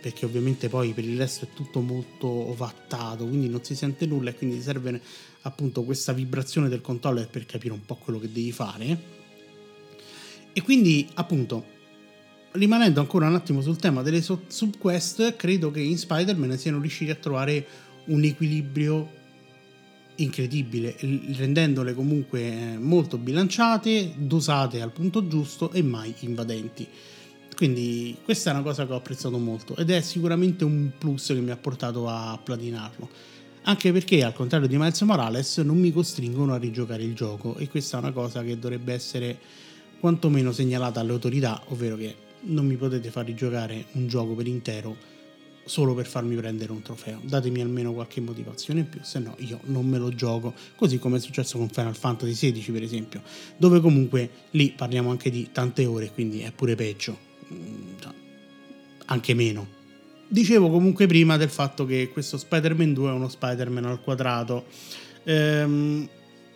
perché 0.00 0.24
ovviamente 0.24 0.68
poi 0.68 0.92
per 0.92 1.04
il 1.04 1.18
resto 1.18 1.46
è 1.46 1.48
tutto 1.52 1.80
molto 1.80 2.28
ovattato, 2.28 3.26
quindi 3.26 3.48
non 3.48 3.64
si 3.64 3.74
sente 3.74 4.06
nulla 4.06 4.30
e 4.30 4.34
quindi 4.34 4.62
serve 4.62 5.00
appunto 5.42 5.82
questa 5.82 6.12
vibrazione 6.12 6.68
del 6.68 6.80
controller 6.80 7.28
per 7.28 7.44
capire 7.44 7.74
un 7.74 7.84
po' 7.84 7.96
quello 7.96 8.20
che 8.20 8.30
devi 8.30 8.52
fare 8.52 9.15
e 10.56 10.62
quindi, 10.62 11.06
appunto, 11.12 11.66
rimanendo 12.52 13.00
ancora 13.00 13.28
un 13.28 13.34
attimo 13.34 13.60
sul 13.60 13.76
tema 13.76 14.00
delle 14.00 14.22
subquest, 14.22 15.36
credo 15.36 15.70
che 15.70 15.80
in 15.80 15.98
Spider-Man 15.98 16.56
siano 16.56 16.80
riusciti 16.80 17.10
a 17.10 17.14
trovare 17.14 17.66
un 18.06 18.24
equilibrio 18.24 19.06
incredibile, 20.14 20.96
rendendole 21.34 21.92
comunque 21.92 22.40
eh, 22.40 22.78
molto 22.78 23.18
bilanciate, 23.18 24.14
dosate 24.16 24.80
al 24.80 24.92
punto 24.92 25.26
giusto 25.28 25.72
e 25.72 25.82
mai 25.82 26.14
invadenti. 26.20 26.88
Quindi 27.54 28.16
questa 28.24 28.48
è 28.48 28.54
una 28.54 28.62
cosa 28.62 28.86
che 28.86 28.94
ho 28.94 28.96
apprezzato 28.96 29.36
molto 29.36 29.76
ed 29.76 29.90
è 29.90 30.00
sicuramente 30.00 30.64
un 30.64 30.92
plus 30.96 31.26
che 31.26 31.34
mi 31.34 31.50
ha 31.50 31.56
portato 31.58 32.08
a 32.08 32.40
platinarlo. 32.42 33.10
Anche 33.64 33.92
perché, 33.92 34.24
al 34.24 34.32
contrario 34.32 34.68
di 34.68 34.78
Miles 34.78 35.02
Morales, 35.02 35.58
non 35.58 35.78
mi 35.78 35.92
costringono 35.92 36.54
a 36.54 36.56
rigiocare 36.56 37.02
il 37.02 37.14
gioco 37.14 37.56
e 37.58 37.68
questa 37.68 37.98
è 37.98 38.00
una 38.00 38.12
cosa 38.12 38.42
che 38.42 38.58
dovrebbe 38.58 38.94
essere 38.94 39.38
quantomeno 39.98 40.52
segnalata 40.52 41.00
alle 41.00 41.12
autorità, 41.12 41.62
ovvero 41.68 41.96
che 41.96 42.14
non 42.42 42.66
mi 42.66 42.76
potete 42.76 43.10
far 43.10 43.24
rigiocare 43.24 43.86
un 43.92 44.06
gioco 44.06 44.34
per 44.34 44.46
intero 44.46 45.14
solo 45.66 45.94
per 45.94 46.06
farmi 46.06 46.36
prendere 46.36 46.72
un 46.72 46.80
trofeo. 46.80 47.20
Datemi 47.22 47.60
almeno 47.60 47.92
qualche 47.92 48.20
motivazione 48.20 48.80
in 48.80 48.88
più, 48.88 49.00
se 49.02 49.18
no 49.18 49.34
io 49.38 49.60
non 49.64 49.86
me 49.86 49.98
lo 49.98 50.14
gioco, 50.14 50.54
così 50.76 50.98
come 50.98 51.16
è 51.16 51.20
successo 51.20 51.58
con 51.58 51.68
Final 51.68 51.96
Fantasy 51.96 52.52
XVI 52.52 52.72
per 52.72 52.82
esempio, 52.82 53.22
dove 53.56 53.80
comunque 53.80 54.30
lì 54.52 54.72
parliamo 54.74 55.10
anche 55.10 55.28
di 55.30 55.48
tante 55.52 55.84
ore, 55.84 56.12
quindi 56.12 56.40
è 56.40 56.52
pure 56.52 56.74
peggio, 56.76 57.18
mm, 57.52 57.88
cioè, 58.00 58.12
anche 59.06 59.34
meno. 59.34 59.74
Dicevo 60.28 60.70
comunque 60.70 61.06
prima 61.06 61.36
del 61.36 61.50
fatto 61.50 61.84
che 61.84 62.10
questo 62.12 62.36
Spider-Man 62.36 62.92
2 62.92 63.10
è 63.10 63.12
uno 63.12 63.28
Spider-Man 63.28 63.84
al 63.84 64.00
quadrato. 64.00 64.66
Ehm, 65.24 66.08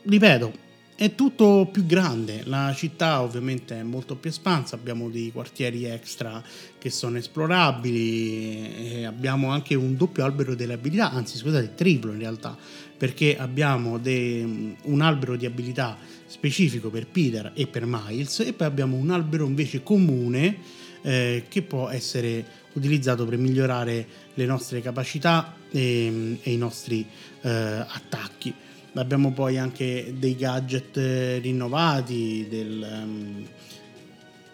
ripeto, 0.03 0.53
è 1.01 1.15
tutto 1.15 1.67
più 1.73 1.87
grande, 1.87 2.43
la 2.45 2.75
città 2.77 3.23
ovviamente 3.23 3.75
è 3.75 3.83
molto 3.83 4.17
più 4.17 4.29
espansa, 4.29 4.75
abbiamo 4.75 5.09
dei 5.09 5.33
quartieri 5.33 5.87
extra 5.87 6.43
che 6.77 6.91
sono 6.91 7.17
esplorabili, 7.17 9.07
abbiamo 9.07 9.49
anche 9.49 9.75
un 9.75 9.97
doppio 9.97 10.27
albero 10.27 10.55
delle 10.55 10.75
abilità, 10.75 11.11
anzi 11.11 11.39
scusate, 11.39 11.73
triplo 11.75 12.13
in 12.13 12.19
realtà, 12.19 12.55
perché 12.99 13.39
abbiamo 13.39 13.97
de, 13.97 14.77
un 14.83 15.01
albero 15.01 15.37
di 15.37 15.47
abilità 15.47 15.97
specifico 16.27 16.91
per 16.91 17.07
Peter 17.07 17.51
e 17.55 17.67
per 17.67 17.87
Miles 17.87 18.41
e 18.41 18.53
poi 18.53 18.67
abbiamo 18.67 18.97
un 18.97 19.09
albero 19.09 19.47
invece 19.47 19.83
comune 19.83 20.59
eh, 21.01 21.45
che 21.49 21.63
può 21.63 21.89
essere 21.89 22.45
utilizzato 22.75 23.25
per 23.25 23.39
migliorare 23.39 24.07
le 24.35 24.45
nostre 24.45 24.83
capacità 24.83 25.57
e, 25.71 26.37
e 26.43 26.53
i 26.53 26.59
nostri 26.59 27.07
eh, 27.41 27.49
attacchi 27.49 28.53
abbiamo 28.95 29.33
poi 29.33 29.59
anche 29.59 30.15
dei 30.17 30.37
gadget 30.37 30.97
eh, 30.97 31.39
rinnovati 31.39 32.47
del, 32.49 32.87
um, 33.03 33.47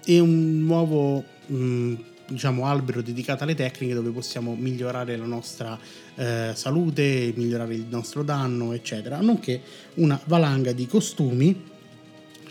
e 0.04 0.18
un 0.18 0.64
nuovo 0.64 1.24
um, 1.46 2.04
diciamo 2.28 2.66
albero 2.66 3.02
dedicato 3.02 3.44
alle 3.44 3.54
tecniche 3.54 3.94
dove 3.94 4.10
possiamo 4.10 4.54
migliorare 4.54 5.16
la 5.16 5.26
nostra 5.26 5.78
eh, 6.16 6.52
salute, 6.54 7.32
migliorare 7.36 7.74
il 7.74 7.86
nostro 7.88 8.22
danno, 8.22 8.72
eccetera, 8.72 9.20
nonché 9.20 9.60
una 9.94 10.20
valanga 10.24 10.72
di 10.72 10.86
costumi, 10.86 11.64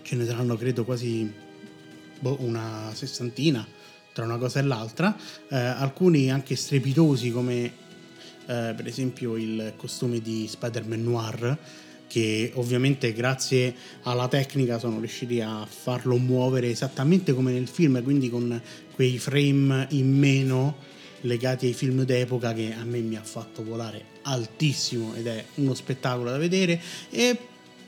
ce 0.01 0.15
ne 0.15 0.25
saranno 0.25 0.55
credo 0.55 0.85
quasi 0.85 1.31
boh, 2.19 2.37
una 2.39 2.91
sessantina 2.93 3.65
tra 4.13 4.23
una 4.23 4.37
cosa 4.37 4.59
e 4.59 4.63
l'altra, 4.63 5.13
eh, 5.49 5.57
alcuni 5.57 6.31
anche 6.31 6.55
strepitosi 6.55 7.31
come 7.31 7.83
eh, 8.47 8.73
per 8.75 8.87
esempio 8.87 9.35
il 9.35 9.73
costume 9.75 10.19
di 10.19 10.47
Spider-Man 10.47 11.03
Noir 11.03 11.57
che 12.07 12.51
ovviamente 12.55 13.13
grazie 13.13 13.75
alla 14.03 14.27
tecnica 14.27 14.77
sono 14.77 14.99
riusciti 14.99 15.41
a 15.41 15.65
farlo 15.67 16.17
muovere 16.17 16.69
esattamente 16.69 17.33
come 17.33 17.51
nel 17.51 17.67
film, 17.67 18.01
quindi 18.03 18.29
con 18.29 18.61
quei 18.93 19.17
frame 19.17 19.87
in 19.89 20.17
meno 20.17 20.75
legati 21.21 21.65
ai 21.65 21.73
film 21.73 22.03
d'epoca 22.03 22.53
che 22.53 22.73
a 22.79 22.83
me 22.83 22.99
mi 22.99 23.15
ha 23.15 23.23
fatto 23.23 23.63
volare 23.63 24.13
altissimo 24.23 25.15
ed 25.15 25.27
è 25.27 25.43
uno 25.55 25.73
spettacolo 25.73 26.29
da 26.29 26.37
vedere. 26.37 26.79
E 27.09 27.37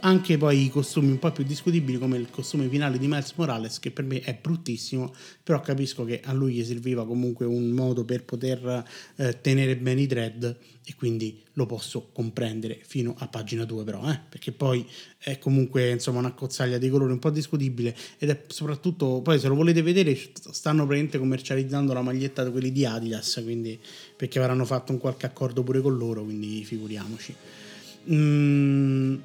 anche 0.02 0.38
poi 0.38 0.66
i 0.66 0.70
costumi 0.70 1.10
un 1.10 1.20
po' 1.20 1.32
più 1.32 1.44
discutibili 1.44 1.98
come 1.98 2.18
il 2.18 2.30
costume 2.30 2.68
finale 2.68 2.98
di 2.98 3.08
Miles 3.08 3.34
Morales 3.36 3.80
che 3.80 3.92
per 3.92 4.06
me 4.06 4.20
è 4.20 4.38
bruttissimo 4.40 5.14
però 5.42 5.60
capisco 5.62 6.04
che 6.06 6.22
a 6.24 6.34
lui 6.34 6.54
gli 6.54 6.64
serviva 6.64 7.06
comunque 7.06 7.46
un 7.46 7.70
modo 7.70 8.06
per 8.06 8.24
poter 8.24 8.84
eh, 9.16 9.42
tenere 9.42 9.76
bene 9.78 10.02
i 10.02 10.08
dread 10.08 10.58
e 10.84 10.96
quindi 10.96 11.42
lo 11.54 11.66
posso 11.66 12.10
comprendere 12.14 12.80
fino 12.84 13.16
a 13.18 13.28
pagina 13.28 13.66
2 13.66 13.84
però 13.84 14.10
eh? 14.10 14.20
perché 14.30 14.52
poi 14.52 14.88
è 15.18 15.38
comunque 15.40 15.90
insomma 15.90 16.20
una 16.20 16.34
cozzaglia 16.34 16.78
di 16.78 16.90
colore 16.90 17.12
un 17.12 17.20
po' 17.20 17.30
discutibile 17.30 17.96
ed 18.18 18.30
è 18.30 18.44
soprattutto 18.48 19.22
poi 19.22 19.40
se 19.40 19.48
lo 19.48 19.56
volete 19.56 19.82
vedere 19.82 20.16
stanno 20.16 20.84
praticamente 20.84 21.18
commercializzando 21.18 21.94
la 21.94 22.02
maglietta 22.02 22.44
di 22.44 22.52
quelli 22.52 22.72
di 22.72 22.86
Adidas 22.86 23.42
quindi 23.44 23.80
perché 24.16 24.40
avranno 24.40 24.66
fatto 24.66 24.92
un 24.92 25.00
qualche 25.00 25.26
accordo 25.26 25.64
pure 25.64 25.82
con 25.82 25.98
loro 25.98 26.24
quindi 26.24 26.64
figuriamoci 26.64 27.36
mm, 28.12 29.16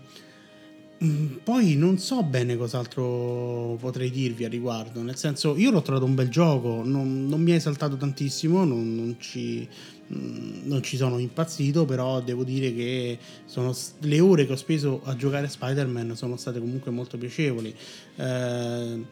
poi 1.43 1.75
non 1.75 1.99
so 1.99 2.23
bene 2.23 2.57
cos'altro 2.57 3.77
potrei 3.81 4.11
dirvi 4.11 4.45
a 4.45 4.49
riguardo, 4.49 5.03
nel 5.03 5.17
senso 5.17 5.57
io 5.57 5.71
l'ho 5.71 5.83
trovato 5.83 6.05
un 6.05 6.15
bel 6.15 6.29
gioco, 6.29 6.83
non, 6.85 7.27
non 7.27 7.41
mi 7.41 7.53
ha 7.53 7.57
esaltato 7.57 7.97
tantissimo, 7.97 8.65
non, 8.65 8.95
non, 8.95 9.17
ci, 9.19 9.69
mm, 10.15 10.61
non, 10.65 10.83
ci, 10.83 10.97
sono 10.97 11.19
impazzito, 11.19 11.85
però 11.85 12.21
devo 12.21 12.45
dire 12.45 12.73
che 12.75 13.19
sono, 13.47 13.75
le 14.01 14.21
ore 14.21 14.47
che 14.47 14.53
ho 14.53 14.57
speso 14.57 15.01
a 15.05 15.17
giocare 15.17 15.47
a 15.47 15.49
Spider-Man 15.49 16.15
sono 16.15 16.37
state 16.37 16.61
comunque 16.61 16.91
molto 16.91 17.19
piacevoli. 17.19 17.75
Eh, 18.17 19.05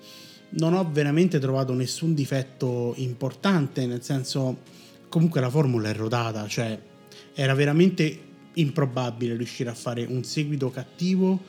non 0.52 0.74
ho 0.74 0.88
veramente 0.90 1.38
trovato 1.38 1.74
nessun 1.74 2.14
difetto 2.14 2.94
importante, 2.96 3.86
nel 3.86 4.02
senso 4.02 4.58
comunque 5.08 5.40
la 5.40 5.50
formula 5.50 5.88
è 5.88 5.94
rodata, 5.94 6.46
cioè 6.46 6.78
era 7.34 7.54
veramente 7.54 8.28
improbabile 8.54 9.36
riuscire 9.36 9.70
a 9.70 9.74
fare 9.74 10.04
un 10.04 10.24
seguito 10.24 10.70
cattivo, 10.70 11.40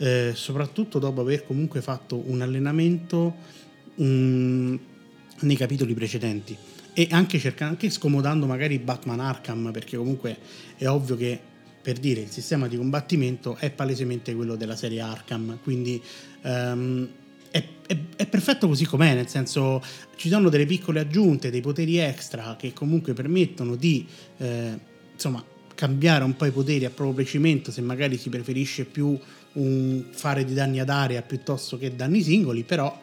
eh, 0.00 0.32
soprattutto 0.34 0.98
dopo 0.98 1.20
aver 1.20 1.44
comunque 1.44 1.82
fatto 1.82 2.22
un 2.26 2.40
allenamento 2.40 3.34
um, 3.96 4.78
nei 5.40 5.56
capitoli 5.56 5.92
precedenti. 5.92 6.56
E 6.94 7.08
anche 7.10 7.38
cercando, 7.38 7.74
anche 7.74 7.90
scomodando 7.90 8.46
magari 8.46 8.78
Batman 8.78 9.20
Arkham, 9.20 9.70
perché 9.72 9.96
comunque 9.98 10.38
è 10.76 10.88
ovvio 10.88 11.16
che 11.16 11.38
per 11.82 11.98
dire 11.98 12.20
il 12.22 12.30
sistema 12.30 12.66
di 12.66 12.76
combattimento 12.76 13.56
è 13.56 13.70
palesemente 13.70 14.34
quello 14.34 14.56
della 14.56 14.74
serie 14.74 15.00
Arkham, 15.00 15.58
quindi 15.62 16.00
um, 16.42 17.08
è, 17.50 17.62
è, 17.86 17.96
è, 18.16 18.26
perfetto 18.26 18.68
così 18.68 18.86
com'è, 18.86 19.14
nel 19.14 19.28
senso 19.28 19.82
ci 20.16 20.28
sono 20.28 20.48
delle 20.48 20.66
piccole 20.66 21.00
aggiunte, 21.00 21.50
dei 21.50 21.60
poteri 21.60 21.98
extra 21.98 22.56
che 22.58 22.72
comunque 22.72 23.12
permettono 23.12 23.76
di 23.76 24.06
eh, 24.38 24.78
insomma 25.12 25.44
cambiare 25.74 26.24
un 26.24 26.36
po' 26.36 26.44
i 26.44 26.50
poteri 26.50 26.84
a 26.84 26.90
proprio 26.90 27.16
piacimento 27.16 27.70
se 27.70 27.80
magari 27.80 28.18
si 28.18 28.28
preferisce 28.28 28.84
più 28.84 29.18
un 29.54 30.04
fare 30.10 30.44
di 30.44 30.54
danni 30.54 30.80
ad 30.80 30.88
area 30.88 31.22
piuttosto 31.22 31.78
che 31.78 31.94
danni 31.94 32.22
singoli, 32.22 32.62
però 32.62 32.98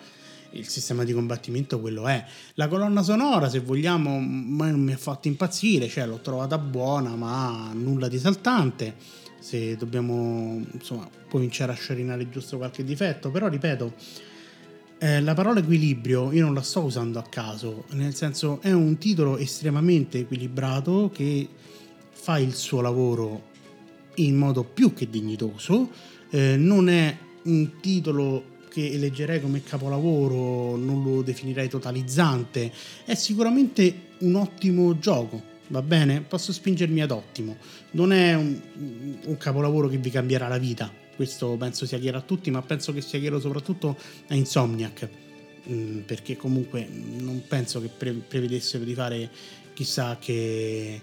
il 0.51 0.67
sistema 0.67 1.03
di 1.03 1.13
combattimento 1.13 1.79
quello 1.79 2.07
è. 2.07 2.23
La 2.55 2.67
colonna 2.67 3.03
sonora, 3.03 3.49
se 3.49 3.59
vogliamo, 3.59 4.11
non 4.19 4.79
mi 4.79 4.93
ha 4.93 4.97
fatto 4.97 5.27
impazzire, 5.27 5.87
cioè 5.87 6.05
l'ho 6.05 6.19
trovata 6.19 6.57
buona, 6.57 7.15
ma 7.15 7.71
nulla 7.73 8.07
di 8.07 8.17
saltante. 8.17 8.95
Se 9.39 9.75
dobbiamo, 9.75 10.61
insomma, 10.71 11.07
cominciare 11.29 11.71
a 11.71 11.75
sciarinare 11.75 12.29
giusto 12.29 12.57
qualche 12.57 12.83
difetto, 12.83 13.29
però 13.29 13.47
ripeto, 13.47 13.93
eh, 14.99 15.21
la 15.21 15.35
parola 15.35 15.59
equilibrio 15.59 16.31
io 16.31 16.45
non 16.45 16.55
la 16.55 16.63
sto 16.63 16.81
usando 16.81 17.19
a 17.19 17.23
caso, 17.23 17.85
nel 17.91 18.15
senso 18.15 18.59
è 18.61 18.71
un 18.71 18.97
titolo 18.97 19.37
estremamente 19.37 20.19
equilibrato 20.19 21.11
che 21.13 21.47
fa 22.09 22.39
il 22.39 22.55
suo 22.55 22.81
lavoro 22.81 23.55
in 24.15 24.35
modo 24.35 24.63
più 24.63 24.93
che 24.93 25.07
dignitoso, 25.07 25.91
eh, 26.29 26.55
non 26.57 26.89
è 26.89 27.17
un 27.43 27.79
titolo 27.79 28.55
che 28.69 28.91
eleggerei 28.91 29.41
come 29.41 29.63
capolavoro, 29.63 30.75
non 30.75 31.03
lo 31.03 31.21
definirei 31.21 31.67
totalizzante, 31.67 32.71
è 33.05 33.15
sicuramente 33.15 34.05
un 34.19 34.35
ottimo 34.35 34.99
gioco, 34.99 35.41
va 35.67 35.81
bene? 35.81 36.21
Posso 36.21 36.53
spingermi 36.53 37.01
ad 37.01 37.11
ottimo, 37.11 37.57
non 37.91 38.13
è 38.13 38.35
un, 38.35 38.59
un 39.25 39.37
capolavoro 39.37 39.87
che 39.87 39.97
vi 39.97 40.11
cambierà 40.11 40.47
la 40.47 40.59
vita, 40.59 40.91
questo 41.15 41.55
penso 41.57 41.87
sia 41.87 41.97
chiaro 41.97 42.17
a 42.17 42.21
tutti, 42.21 42.51
ma 42.51 42.61
penso 42.61 42.93
che 42.93 43.01
sia 43.01 43.19
chiaro 43.19 43.39
soprattutto 43.39 43.97
a 44.27 44.35
Insomniac, 44.35 45.09
mm, 45.69 45.99
perché 46.01 46.35
comunque 46.37 46.87
non 46.87 47.41
penso 47.47 47.81
che 47.81 47.87
pre- 47.87 48.11
prevedessero 48.13 48.83
di 48.83 48.93
fare 48.93 49.29
chissà 49.73 50.17
che, 50.19 51.01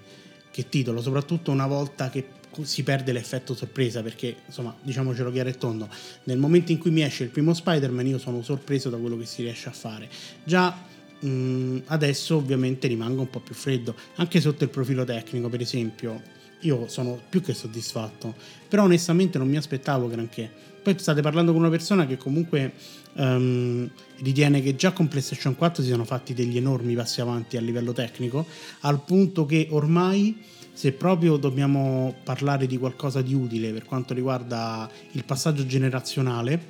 che 0.51 0.69
titolo, 0.69 1.03
soprattutto 1.03 1.51
una 1.51 1.67
volta 1.67 2.11
che 2.11 2.25
si 2.63 2.83
perde 2.83 3.13
l'effetto 3.13 3.55
sorpresa 3.55 4.03
perché 4.03 4.37
insomma 4.47 4.75
diciamocelo 4.81 5.31
chiaro 5.33 5.49
e 5.49 5.57
tondo 5.57 5.89
nel 6.25 6.39
momento 6.39 6.73
in 6.73 6.79
cui 6.79 6.91
mi 6.91 7.03
esce 7.03 7.25
il 7.25 7.31
primo 7.31 7.55
Spider-Man 7.55 8.07
io 8.07 8.19
sono 8.19 8.43
sorpreso 8.43 8.91
da 8.91 8.97
quello 8.97 9.17
che 9.17 9.27
si 9.27 9.43
riesce 9.43 9.69
a 9.69 9.73
fare 9.73 10.09
già 10.45 10.77
mh, 11.21 11.29
mm, 11.29 11.79
adesso 11.87 12.37
ovviamente 12.37 12.87
rimango 12.87 13.23
un 13.23 13.31
po' 13.31 13.41
più 13.41 13.55
freddo 13.55 13.95
anche 14.17 14.41
sotto 14.41 14.65
il 14.65 14.71
profilo 14.71 15.05
tecnico 15.05 15.49
per 15.49 15.61
esempio 15.61 16.35
io 16.65 16.89
sono 16.89 17.21
più 17.29 17.41
che 17.41 17.55
soddisfatto, 17.55 18.35
però 18.69 18.85
onestamente 18.85 19.39
non 19.39 19.49
mi 19.49 19.57
aspettavo 19.57 20.09
granché. 20.09 20.51
Poi 20.83 20.99
state 20.99 21.23
parlando 21.23 21.53
con 21.53 21.63
una 21.63 21.71
persona 21.71 22.07
che 22.07 22.19
comunque 22.19 22.73
um, 23.15 23.89
ritiene 24.19 24.61
che 24.61 24.77
già 24.77 24.93
con 24.93 25.09
PlayStation 25.09 25.57
4 25.57 25.83
si 25.83 25.89
siano 25.89 26.05
fatti 26.05 26.35
degli 26.35 26.59
enormi 26.59 26.95
passi 26.95 27.23
avanti 27.23 27.57
a 27.57 27.61
livello 27.61 27.93
tecnico, 27.93 28.47
al 28.81 29.03
punto 29.03 29.47
che 29.47 29.69
ormai 29.71 30.43
se 30.75 30.93
proprio 30.93 31.39
dobbiamo 31.39 32.17
parlare 32.23 32.67
di 32.67 32.77
qualcosa 32.77 33.23
di 33.23 33.33
utile 33.33 33.73
per 33.73 33.87
quanto 33.87 34.13
riguarda 34.13 34.91
il 35.13 35.25
passaggio 35.25 35.65
generazionale, 35.65 36.63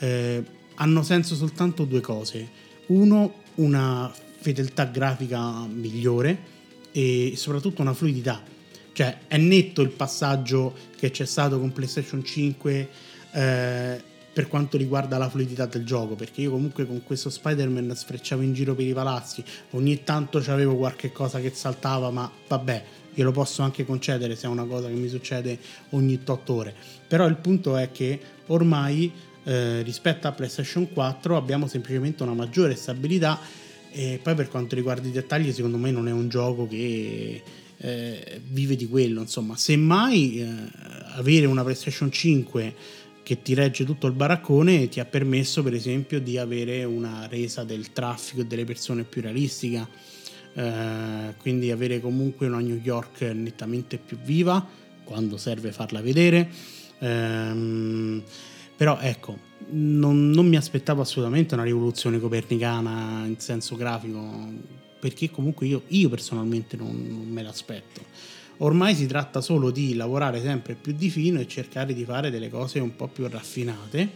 eh, 0.00 0.42
hanno 0.74 1.02
senso 1.04 1.36
soltanto 1.36 1.84
due 1.84 2.00
cose. 2.00 2.48
Uno, 2.86 3.34
una 3.56 4.12
fedeltà 4.38 4.86
grafica 4.86 5.64
migliore 5.66 6.58
e 6.90 7.34
soprattutto 7.36 7.82
una 7.82 7.94
fluidità 7.94 8.42
cioè 8.92 9.20
è 9.28 9.36
netto 9.36 9.82
il 9.82 9.90
passaggio 9.90 10.74
che 10.96 11.10
c'è 11.10 11.24
stato 11.24 11.58
con 11.58 11.72
PlayStation 11.72 12.24
5 12.24 12.88
eh, 13.32 14.02
per 14.32 14.46
quanto 14.48 14.76
riguarda 14.76 15.18
la 15.18 15.28
fluidità 15.28 15.66
del 15.66 15.84
gioco, 15.84 16.14
perché 16.14 16.42
io 16.42 16.50
comunque 16.50 16.86
con 16.86 17.02
questo 17.02 17.30
Spider-Man 17.30 17.94
sfrecciavo 17.94 18.42
in 18.42 18.52
giro 18.52 18.74
per 18.74 18.86
i 18.86 18.92
palazzi, 18.92 19.42
ogni 19.70 20.04
tanto 20.04 20.38
avevo 20.46 20.76
qualche 20.76 21.12
cosa 21.12 21.40
che 21.40 21.50
saltava, 21.50 22.10
ma 22.10 22.30
vabbè, 22.46 22.84
glielo 23.20 23.32
posso 23.32 23.62
anche 23.62 23.84
concedere 23.84 24.34
se 24.34 24.46
è 24.46 24.50
una 24.50 24.64
cosa 24.64 24.88
che 24.88 24.94
mi 24.94 25.08
succede 25.08 25.58
ogni 25.90 26.18
8 26.24 26.52
ore. 26.52 26.74
Però 27.06 27.26
il 27.26 27.36
punto 27.36 27.76
è 27.76 27.90
che 27.92 28.18
ormai 28.46 29.12
eh, 29.44 29.82
rispetto 29.82 30.26
a 30.26 30.32
PlayStation 30.32 30.90
4 30.90 31.36
abbiamo 31.36 31.66
semplicemente 31.66 32.22
una 32.22 32.32
maggiore 32.32 32.74
stabilità 32.74 33.38
e 33.92 34.18
poi 34.22 34.34
per 34.34 34.48
quanto 34.48 34.74
riguarda 34.74 35.06
i 35.06 35.10
dettagli 35.10 35.52
secondo 35.52 35.76
me 35.76 35.90
non 35.90 36.08
è 36.08 36.12
un 36.12 36.28
gioco 36.28 36.66
che 36.66 37.42
eh, 37.76 38.40
vive 38.48 38.76
di 38.76 38.88
quello, 38.88 39.20
insomma, 39.20 39.56
semmai 39.56 40.40
eh, 40.40 40.46
avere 41.16 41.46
una 41.46 41.62
PlayStation 41.62 42.10
5 42.10 42.74
che 43.22 43.42
ti 43.42 43.54
regge 43.54 43.84
tutto 43.84 44.06
il 44.06 44.12
baraccone 44.14 44.88
ti 44.88 44.98
ha 44.98 45.04
permesso 45.04 45.62
per 45.62 45.74
esempio 45.74 46.20
di 46.20 46.38
avere 46.38 46.84
una 46.84 47.26
resa 47.28 47.64
del 47.64 47.92
traffico 47.92 48.40
e 48.40 48.46
delle 48.46 48.64
persone 48.64 49.04
più 49.04 49.20
realistica, 49.20 49.88
eh, 50.54 51.34
quindi 51.38 51.70
avere 51.70 52.00
comunque 52.00 52.46
una 52.46 52.60
New 52.60 52.80
York 52.82 53.22
nettamente 53.22 53.98
più 53.98 54.18
viva 54.18 54.66
quando 55.04 55.36
serve 55.36 55.72
farla 55.72 56.00
vedere. 56.00 56.48
Ehm, 56.98 58.22
però 58.76 58.98
ecco, 59.00 59.38
non, 59.70 60.30
non 60.30 60.46
mi 60.46 60.56
aspettavo 60.56 61.02
assolutamente 61.02 61.54
una 61.54 61.64
rivoluzione 61.64 62.18
copernicana 62.18 63.24
in 63.26 63.38
senso 63.38 63.76
grafico 63.76 64.78
perché 65.00 65.30
comunque 65.30 65.66
io, 65.66 65.82
io 65.88 66.08
personalmente 66.08 66.76
non, 66.76 67.06
non, 67.08 67.28
me 67.28 67.42
l'aspetto. 67.42 68.02
Ormai 68.58 68.94
si 68.94 69.06
tratta 69.06 69.40
solo 69.40 69.70
di 69.70 69.94
lavorare 69.94 70.40
sempre 70.42 70.74
più 70.74 70.92
di 70.92 71.08
fino 71.08 71.40
e 71.40 71.48
cercare 71.48 71.94
di 71.94 72.04
fare 72.04 72.30
delle 72.30 72.50
cose 72.50 72.78
un 72.78 72.94
po' 72.94 73.08
più 73.08 73.26
raffinate, 73.26 74.08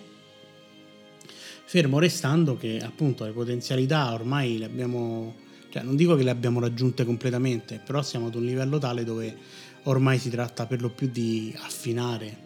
fermo 1.64 1.98
restando 1.98 2.56
che 2.56 2.78
appunto 2.78 3.24
le 3.24 3.32
potenzialità 3.32 4.12
ormai 4.12 4.58
le 4.58 4.66
abbiamo, 4.66 5.34
cioè 5.74 5.82
non 5.82 5.96
dico 5.96 6.14
che 6.14 6.22
le 6.22 6.30
abbiamo 6.30 6.60
raggiunte 6.60 7.04
completamente, 7.04 7.80
però 7.84 8.00
siamo 8.00 8.28
ad 8.28 8.37
un 8.37 8.44
livello 8.44 8.78
tale 8.78 9.02
dove 9.02 9.37
ormai 9.84 10.20
si 10.20 10.30
tratta 10.30 10.66
per 10.66 10.80
lo 10.80 10.88
più 10.88 11.08
di 11.10 11.52
affinare, 11.62 12.37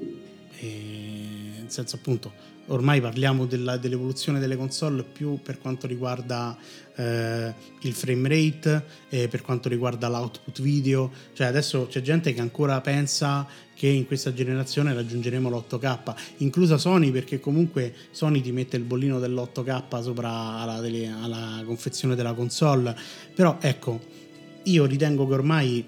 nel 0.59 1.67
senso 1.67 1.97
appunto 1.97 2.33
ormai 2.69 3.03
parliamo 3.03 3.45
della, 3.45 3.77
dell'evoluzione 3.77 4.39
delle 4.41 4.57
console 4.57 5.03
più 5.03 5.41
per 5.43 5.59
quanto 5.59 5.87
riguarda 5.87 6.57
eh, 6.97 7.53
il 7.83 7.93
frame 7.93 8.29
rate, 8.31 8.85
eh, 9.11 9.29
per 9.29 9.43
quanto 9.43 9.69
riguarda 9.69 10.09
l'output 10.09 10.63
video, 10.63 11.13
cioè 11.35 11.49
adesso 11.49 11.87
c'è 11.87 12.01
gente 12.01 12.33
che 12.33 12.41
ancora 12.41 12.81
pensa 12.81 13.47
che 13.79 13.87
in 13.87 14.09
questa 14.09 14.35
generazione 14.35 14.93
raggiungeremo 14.93 15.49
l'8K, 15.49 16.15
inclusa 16.39 16.79
Sony 16.79 17.13
perché 17.13 17.39
comunque 17.39 17.95
Sony 18.11 18.41
ti 18.41 18.51
mette 18.51 18.77
il 18.77 18.83
bollino 18.83 19.21
dell'8K 19.21 20.03
sopra 20.03 20.31
alla, 20.59 20.81
delle, 20.81 21.07
alla 21.07 21.63
confezione 21.65 22.17
della 22.17 22.33
console, 22.33 22.97
però 23.33 23.59
ecco, 23.61 24.01
io 24.65 24.85
ritengo 24.85 25.29
che 25.29 25.33
ormai 25.33 25.85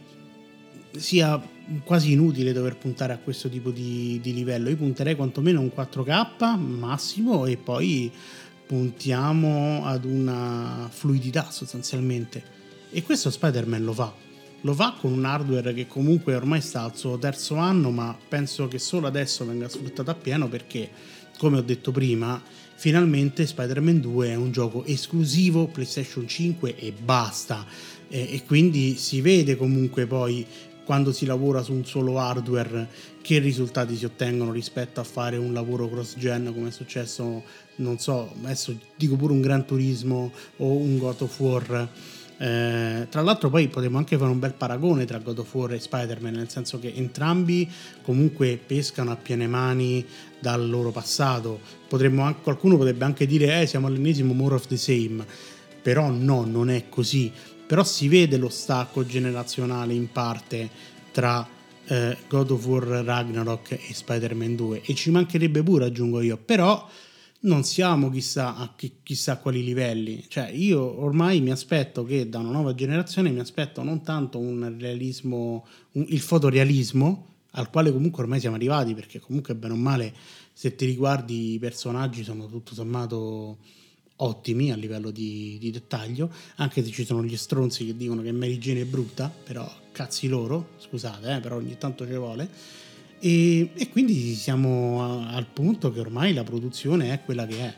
sia 0.97 1.43
quasi 1.83 2.13
inutile 2.13 2.53
dover 2.53 2.77
puntare 2.77 3.13
a 3.13 3.19
questo 3.19 3.49
tipo 3.49 3.73
di, 3.73 4.21
di 4.23 4.35
livello. 4.35 4.69
Io 4.69 4.77
punterei 4.77 5.17
quantomeno 5.17 5.61
un 5.61 5.73
4K 5.75 6.57
massimo 6.59 7.45
e 7.47 7.57
poi 7.57 8.13
puntiamo 8.67 9.85
ad 9.85 10.05
una 10.05 10.89
fluidità 10.93 11.51
sostanzialmente. 11.51 12.41
E 12.93 13.03
questo 13.03 13.31
Spider-Man 13.31 13.83
lo 13.83 13.93
fa. 13.93 14.30
Lo 14.63 14.75
fa 14.75 14.95
con 15.01 15.13
un 15.13 15.25
hardware 15.25 15.73
che 15.73 15.87
comunque 15.87 16.35
ormai 16.35 16.61
sta 16.61 16.83
al 16.83 16.95
suo 16.95 17.19
terzo 17.19 17.57
anno, 17.57 17.91
ma 17.91 18.17
penso 18.29 18.69
che 18.69 18.79
solo 18.79 19.07
adesso 19.07 19.47
venga 19.47 19.71
sfruttato 19.71 20.11
appieno 20.11 20.49
perché, 20.49 20.91
come 21.39 21.57
ho 21.57 21.63
detto 21.63 21.93
prima, 21.93 22.43
finalmente 22.75 23.47
Spider-Man 23.47 24.01
2 24.01 24.29
è 24.29 24.35
un 24.35 24.53
gioco 24.53 24.85
esclusivo 24.85 25.67
PlayStation 25.69 26.29
5 26.29 26.77
e 26.77 26.93
basta. 26.93 27.65
E, 28.09 28.35
e 28.35 28.43
quindi 28.45 28.97
si 28.97 29.23
vede 29.23 29.57
comunque 29.57 30.07
poi 30.07 30.47
quando 30.85 31.13
si 31.13 31.25
lavora 31.25 31.63
su 31.63 31.73
un 31.73 31.87
solo 31.87 32.19
hardware 32.19 32.89
che 33.23 33.39
risultati 33.39 33.97
si 33.97 34.05
ottengono 34.05 34.51
rispetto 34.51 35.01
a 35.01 35.05
fare 35.05 35.37
un 35.37 35.53
lavoro 35.53 35.89
cross 35.89 36.17
gen 36.17 36.53
come 36.53 36.69
è 36.69 36.73
successo 36.73 37.45
non 37.77 37.99
so 37.99 38.35
adesso 38.43 38.77
dico 38.97 39.15
pure 39.15 39.33
un 39.33 39.41
Gran 39.41 39.65
Turismo 39.65 40.33
o 40.57 40.73
un 40.73 40.99
God 40.99 41.21
of 41.21 41.39
War 41.39 41.89
eh, 42.43 43.07
tra 43.11 43.21
l'altro 43.21 43.51
poi 43.51 43.69
potremmo 43.69 43.99
anche 43.99 44.17
fare 44.17 44.31
un 44.31 44.39
bel 44.39 44.55
paragone 44.55 45.05
tra 45.05 45.19
God 45.19 45.41
of 45.41 45.55
War 45.55 45.75
e 45.75 45.79
Spider-Man, 45.79 46.33
nel 46.33 46.49
senso 46.49 46.79
che 46.79 46.91
entrambi 46.97 47.71
comunque 48.01 48.59
pescano 48.65 49.11
a 49.11 49.17
piene 49.17 49.47
mani 49.47 50.03
dal 50.39 50.67
loro 50.67 50.91
passato. 50.91 51.61
Potremmo 51.87 52.35
qualcuno 52.37 52.79
potrebbe 52.79 53.05
anche 53.05 53.27
dire 53.27 53.61
eh, 53.61 53.67
siamo 53.67 53.89
all'ennesimo 53.89 54.33
more 54.33 54.55
of 54.55 54.67
the 54.69 54.79
same, 54.79 55.23
però 55.83 56.09
no, 56.09 56.47
non 56.47 56.71
è 56.71 56.89
così. 56.89 57.31
Però 57.67 57.85
si 57.85 58.09
vede 58.09 58.39
lo 58.39 58.49
stacco 58.49 59.05
generazionale 59.05 59.93
in 59.93 60.11
parte 60.11 60.67
tra 61.13 61.47
eh, 61.85 62.17
God 62.27 62.53
of 62.53 62.65
War 62.65 63.05
Ragnarok 63.05 63.73
e 63.73 63.93
Spider-Man 63.93 64.57
2 64.57 64.81
e 64.83 64.95
ci 64.95 65.11
mancherebbe 65.11 65.63
pure, 65.63 65.85
aggiungo 65.85 66.23
io, 66.23 66.39
però 66.43 66.89
non 67.43 67.65
siamo 67.65 68.11
chissà 68.11 68.57
a 68.57 68.75
chissà 69.03 69.39
quali 69.39 69.65
livelli. 69.65 70.25
Cioè, 70.29 70.51
io 70.51 71.03
ormai 71.03 71.41
mi 71.41 71.51
aspetto 71.51 72.05
che 72.05 72.29
da 72.29 72.39
una 72.39 72.51
nuova 72.51 72.75
generazione 72.75 73.31
mi 73.31 73.41
aspetto 73.41 73.83
non 73.83 74.03
tanto 74.03 74.39
un 74.39 74.77
realismo, 74.79 75.67
un, 75.93 76.05
il 76.09 76.21
fotorealismo, 76.21 77.27
al 77.53 77.71
quale 77.71 77.93
comunque 77.93 78.23
ormai 78.23 78.41
siamo 78.41 78.57
arrivati, 78.57 78.95
perché 78.95 79.21
comunque 79.21 79.55
bene 79.55 79.73
o 79.73 79.77
male, 79.77 80.15
se 80.53 80.75
ti 80.75 80.85
riguardi 80.85 81.55
i 81.55 81.59
personaggi 81.59 82.23
sono 82.23 82.47
tutto 82.47 82.75
sommato 82.75 83.59
ottimi 84.17 84.71
a 84.71 84.77
livello 84.77 85.11
di, 85.11 85.57
di 85.59 85.71
dettaglio, 85.71 86.31
anche 86.57 86.85
se 86.85 86.91
ci 86.91 87.07
sono 87.07 87.25
gli 87.25 87.37
stronzi 87.39 87.87
che 87.87 87.97
dicono 87.97 88.21
che 88.21 88.33
Mary 88.33 88.59
Jane 88.59 88.83
è 88.83 88.85
brutta, 88.85 89.33
però 89.45 89.69
cazzi 89.93 90.29
loro, 90.29 90.71
scusate, 90.79 91.37
eh, 91.37 91.41
però 91.41 91.57
ogni 91.57 91.79
tanto 91.79 92.07
ci 92.07 92.15
vuole 92.15 92.49
e, 93.21 93.71
e 93.75 93.89
quindi 93.91 94.35
siamo 94.35 95.27
al 95.29 95.47
punto 95.53 95.93
che 95.93 96.01
ormai 96.01 96.33
la 96.33 96.43
produzione 96.43 97.13
è 97.13 97.21
quella 97.23 97.47
che 97.47 97.59
è. 97.59 97.75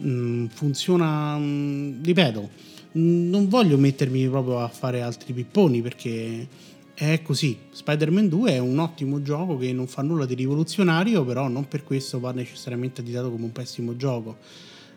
Mm, 0.00 0.46
funziona, 0.46 1.38
mm, 1.38 2.02
ripeto, 2.02 2.50
mm, 2.98 3.30
non 3.30 3.48
voglio 3.48 3.78
mettermi 3.78 4.28
proprio 4.28 4.58
a 4.58 4.68
fare 4.68 5.00
altri 5.00 5.32
pipponi 5.32 5.80
perché 5.80 6.48
è 6.92 7.22
così. 7.22 7.56
Spider-Man 7.70 8.28
2 8.28 8.52
è 8.52 8.58
un 8.58 8.78
ottimo 8.80 9.22
gioco 9.22 9.56
che 9.56 9.72
non 9.72 9.86
fa 9.86 10.02
nulla 10.02 10.26
di 10.26 10.34
rivoluzionario, 10.34 11.24
però 11.24 11.46
non 11.46 11.68
per 11.68 11.84
questo 11.84 12.18
va 12.18 12.32
necessariamente 12.32 13.00
additato 13.00 13.30
come 13.30 13.44
un 13.44 13.52
pessimo 13.52 13.96
gioco. 13.96 14.38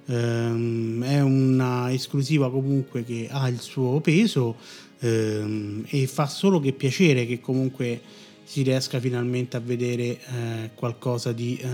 Ehm, 0.07 1.03
è 1.03 1.21
una 1.21 1.91
esclusiva 1.91 2.49
comunque 2.49 3.03
che 3.03 3.27
ha 3.29 3.47
il 3.47 3.59
suo 3.59 3.99
peso 3.99 4.55
ehm, 4.99 5.85
e 5.87 6.07
fa 6.07 6.27
solo 6.27 6.59
che 6.59 6.73
piacere 6.73 7.27
che 7.27 7.39
comunque 7.39 8.01
si 8.47 8.61
riesca 8.61 8.97
finalmente 9.01 9.57
a 9.57 9.59
vedere 9.59 10.03
eh, 10.03 10.19
qualcosa 10.73 11.33
di 11.33 11.57
eh, 11.57 11.67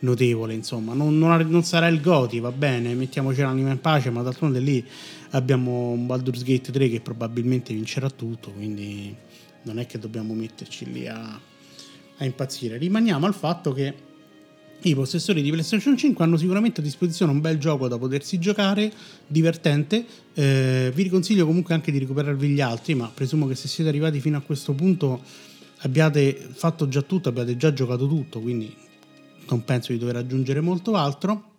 notevole. 0.00 0.52
Insomma, 0.52 0.94
non, 0.94 1.16
non, 1.16 1.46
non, 1.48 1.62
sarà 1.62 1.86
il 1.86 2.00
Goti, 2.00 2.40
va 2.40 2.50
bene, 2.50 2.92
mettiamoci 2.94 3.40
l'anima 3.40 3.70
in 3.70 3.80
pace, 3.80 4.10
ma 4.10 4.22
d'altronde 4.22 4.58
lì 4.58 4.84
abbiamo 5.30 5.90
un 5.90 6.06
Baldur's 6.06 6.42
Gate 6.42 6.72
3 6.72 6.88
che 6.88 7.00
probabilmente 7.00 7.72
vincerà 7.72 8.10
tutto, 8.10 8.50
quindi 8.50 9.14
non 9.62 9.78
è 9.78 9.86
che 9.86 10.00
dobbiamo 10.00 10.34
metterci 10.34 10.90
lì 10.90 11.06
a, 11.06 11.40
a 12.16 12.24
impazzire. 12.24 12.78
Rimaniamo 12.78 13.24
al 13.24 13.34
fatto 13.34 13.72
che 13.72 13.94
i 14.82 14.94
possessori 14.96 15.40
di 15.40 15.50
PlayStation 15.50 15.96
5 15.96 16.24
hanno 16.24 16.36
sicuramente 16.36 16.80
a 16.80 16.82
disposizione 16.82 17.30
un 17.30 17.40
bel 17.40 17.58
gioco 17.58 17.86
da 17.86 17.96
potersi 17.96 18.40
giocare, 18.40 18.92
divertente. 19.24 20.04
Eh, 20.34 20.90
vi 20.92 21.08
consiglio 21.08 21.46
comunque 21.46 21.74
anche 21.74 21.92
di 21.92 21.98
recuperarvi 22.00 22.48
gli 22.48 22.60
altri, 22.60 22.96
ma 22.96 23.08
presumo 23.14 23.46
che 23.46 23.54
se 23.54 23.68
siete 23.68 23.88
arrivati 23.88 24.18
fino 24.18 24.36
a 24.36 24.40
questo 24.40 24.72
punto 24.72 25.22
abbiate 25.78 26.34
fatto 26.34 26.88
già 26.88 27.02
tutto, 27.02 27.28
abbiate 27.28 27.56
già 27.56 27.72
giocato 27.72 28.06
tutto, 28.08 28.40
quindi 28.40 28.74
non 29.48 29.64
penso 29.64 29.92
di 29.92 29.98
dover 29.98 30.16
aggiungere 30.16 30.60
molto 30.60 30.94
altro. 30.94 31.54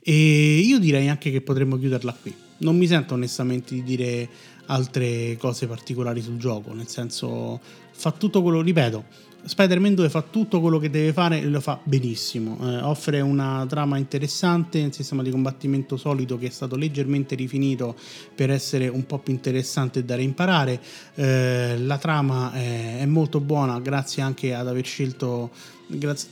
E 0.00 0.58
io 0.58 0.78
direi 0.78 1.08
anche 1.08 1.30
che 1.30 1.40
potremmo 1.40 1.78
chiuderla 1.78 2.16
qui. 2.20 2.34
Non 2.58 2.76
mi 2.76 2.86
sento 2.86 3.14
onestamente 3.14 3.74
di 3.74 3.82
dire 3.82 4.28
altre 4.66 5.36
cose 5.38 5.66
particolari 5.66 6.20
sul 6.20 6.38
gioco, 6.38 6.72
nel 6.72 6.88
senso 6.88 7.60
fa 7.90 8.12
tutto 8.12 8.42
quello, 8.42 8.60
ripeto, 8.60 9.04
Spider-Man 9.48 9.94
2 9.94 10.10
fa 10.10 10.22
tutto 10.22 10.60
quello 10.60 10.78
che 10.78 10.90
deve 10.90 11.14
fare 11.14 11.40
e 11.40 11.46
lo 11.46 11.60
fa 11.60 11.80
benissimo. 11.82 12.58
Eh, 12.60 12.82
offre 12.82 13.20
una 13.22 13.64
trama 13.66 13.96
interessante, 13.96 14.82
un 14.82 14.92
sistema 14.92 15.22
di 15.22 15.30
combattimento 15.30 15.96
solido 15.96 16.36
che 16.36 16.48
è 16.48 16.50
stato 16.50 16.76
leggermente 16.76 17.34
rifinito 17.34 17.96
per 18.34 18.50
essere 18.50 18.88
un 18.88 19.06
po' 19.06 19.18
più 19.18 19.32
interessante 19.32 20.04
da 20.04 20.16
reimparare. 20.16 20.80
Eh, 21.14 21.78
la 21.78 21.96
trama 21.96 22.52
è, 22.52 22.98
è, 22.98 23.06
molto 23.06 23.40
buona 23.40 23.80
grazie 23.80 24.22
anche 24.22 24.52
ad 24.52 24.68
aver 24.68 24.84
scelto, 24.84 25.50
grazie, 25.86 26.28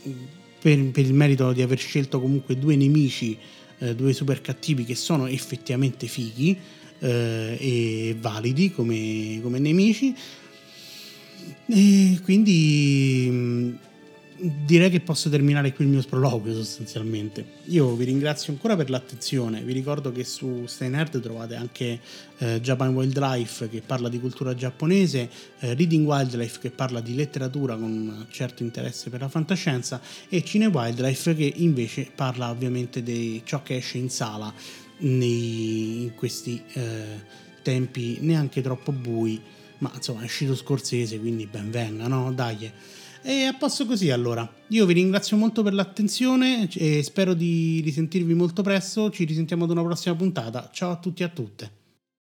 per, 0.60 0.90
per, 0.90 1.04
il 1.04 1.14
merito 1.14 1.52
di 1.52 1.62
aver 1.62 1.78
scelto 1.78 2.20
comunque 2.20 2.58
due 2.58 2.76
nemici, 2.76 3.38
eh, 3.78 3.94
due 3.94 4.12
super 4.12 4.42
cattivi 4.42 4.84
che 4.84 4.94
sono 4.94 5.26
effettivamente 5.26 6.06
fighi 6.06 6.54
eh, 6.98 7.56
e 7.58 8.16
validi 8.20 8.70
come, 8.72 9.40
come 9.42 9.58
nemici. 9.58 10.14
E 11.66 12.20
quindi 12.22 13.28
mm, 13.30 13.74
direi 14.38 14.90
che 14.90 15.00
posso 15.00 15.30
terminare 15.30 15.72
qui 15.72 15.84
il 15.84 15.90
mio 15.90 16.00
sproloquio 16.00 16.54
sostanzialmente. 16.54 17.44
Io 17.66 17.94
vi 17.94 18.04
ringrazio 18.04 18.52
ancora 18.52 18.76
per 18.76 18.90
l'attenzione, 18.90 19.62
vi 19.62 19.72
ricordo 19.72 20.12
che 20.12 20.24
su 20.24 20.64
Stay 20.66 20.88
Nerd 20.88 21.20
trovate 21.20 21.54
anche 21.54 22.00
eh, 22.38 22.60
Japan 22.60 22.94
Wildlife 22.94 23.68
che 23.68 23.82
parla 23.84 24.08
di 24.08 24.20
cultura 24.20 24.54
giapponese, 24.54 25.30
eh, 25.60 25.74
Reading 25.74 26.06
Wildlife 26.06 26.58
che 26.60 26.70
parla 26.70 27.00
di 27.00 27.14
letteratura 27.14 27.76
con 27.76 27.90
un 27.90 28.26
certo 28.30 28.62
interesse 28.62 29.10
per 29.10 29.20
la 29.20 29.28
fantascienza 29.28 30.00
e 30.28 30.44
Cine 30.44 30.66
Wildlife 30.66 31.34
che 31.34 31.52
invece 31.56 32.10
parla 32.14 32.50
ovviamente 32.50 33.02
di 33.02 33.42
ciò 33.44 33.62
che 33.62 33.76
esce 33.76 33.98
in 33.98 34.10
sala 34.10 34.52
nei, 34.98 36.02
in 36.02 36.14
questi 36.14 36.62
eh, 36.72 37.44
tempi 37.62 38.18
neanche 38.20 38.62
troppo 38.62 38.92
bui 38.92 39.40
ma 39.78 39.92
insomma 39.94 40.20
è 40.22 40.24
uscito 40.24 40.54
scorsese, 40.54 41.18
quindi 41.18 41.46
ben 41.46 41.70
venga, 41.70 42.06
no? 42.08 42.32
Dai. 42.32 42.70
E 43.22 43.42
a 43.44 43.54
posto 43.54 43.86
così 43.86 44.10
allora. 44.10 44.48
Io 44.68 44.86
vi 44.86 44.94
ringrazio 44.94 45.36
molto 45.36 45.62
per 45.62 45.74
l'attenzione 45.74 46.68
e 46.72 47.02
spero 47.02 47.34
di 47.34 47.80
risentirvi 47.82 48.34
molto 48.34 48.62
presto. 48.62 49.10
Ci 49.10 49.24
risentiamo 49.24 49.64
ad 49.64 49.70
una 49.70 49.82
prossima 49.82 50.14
puntata. 50.14 50.70
Ciao 50.72 50.92
a 50.92 50.96
tutti 50.96 51.22
e 51.22 51.24
a 51.24 51.28
tutte. 51.28 51.85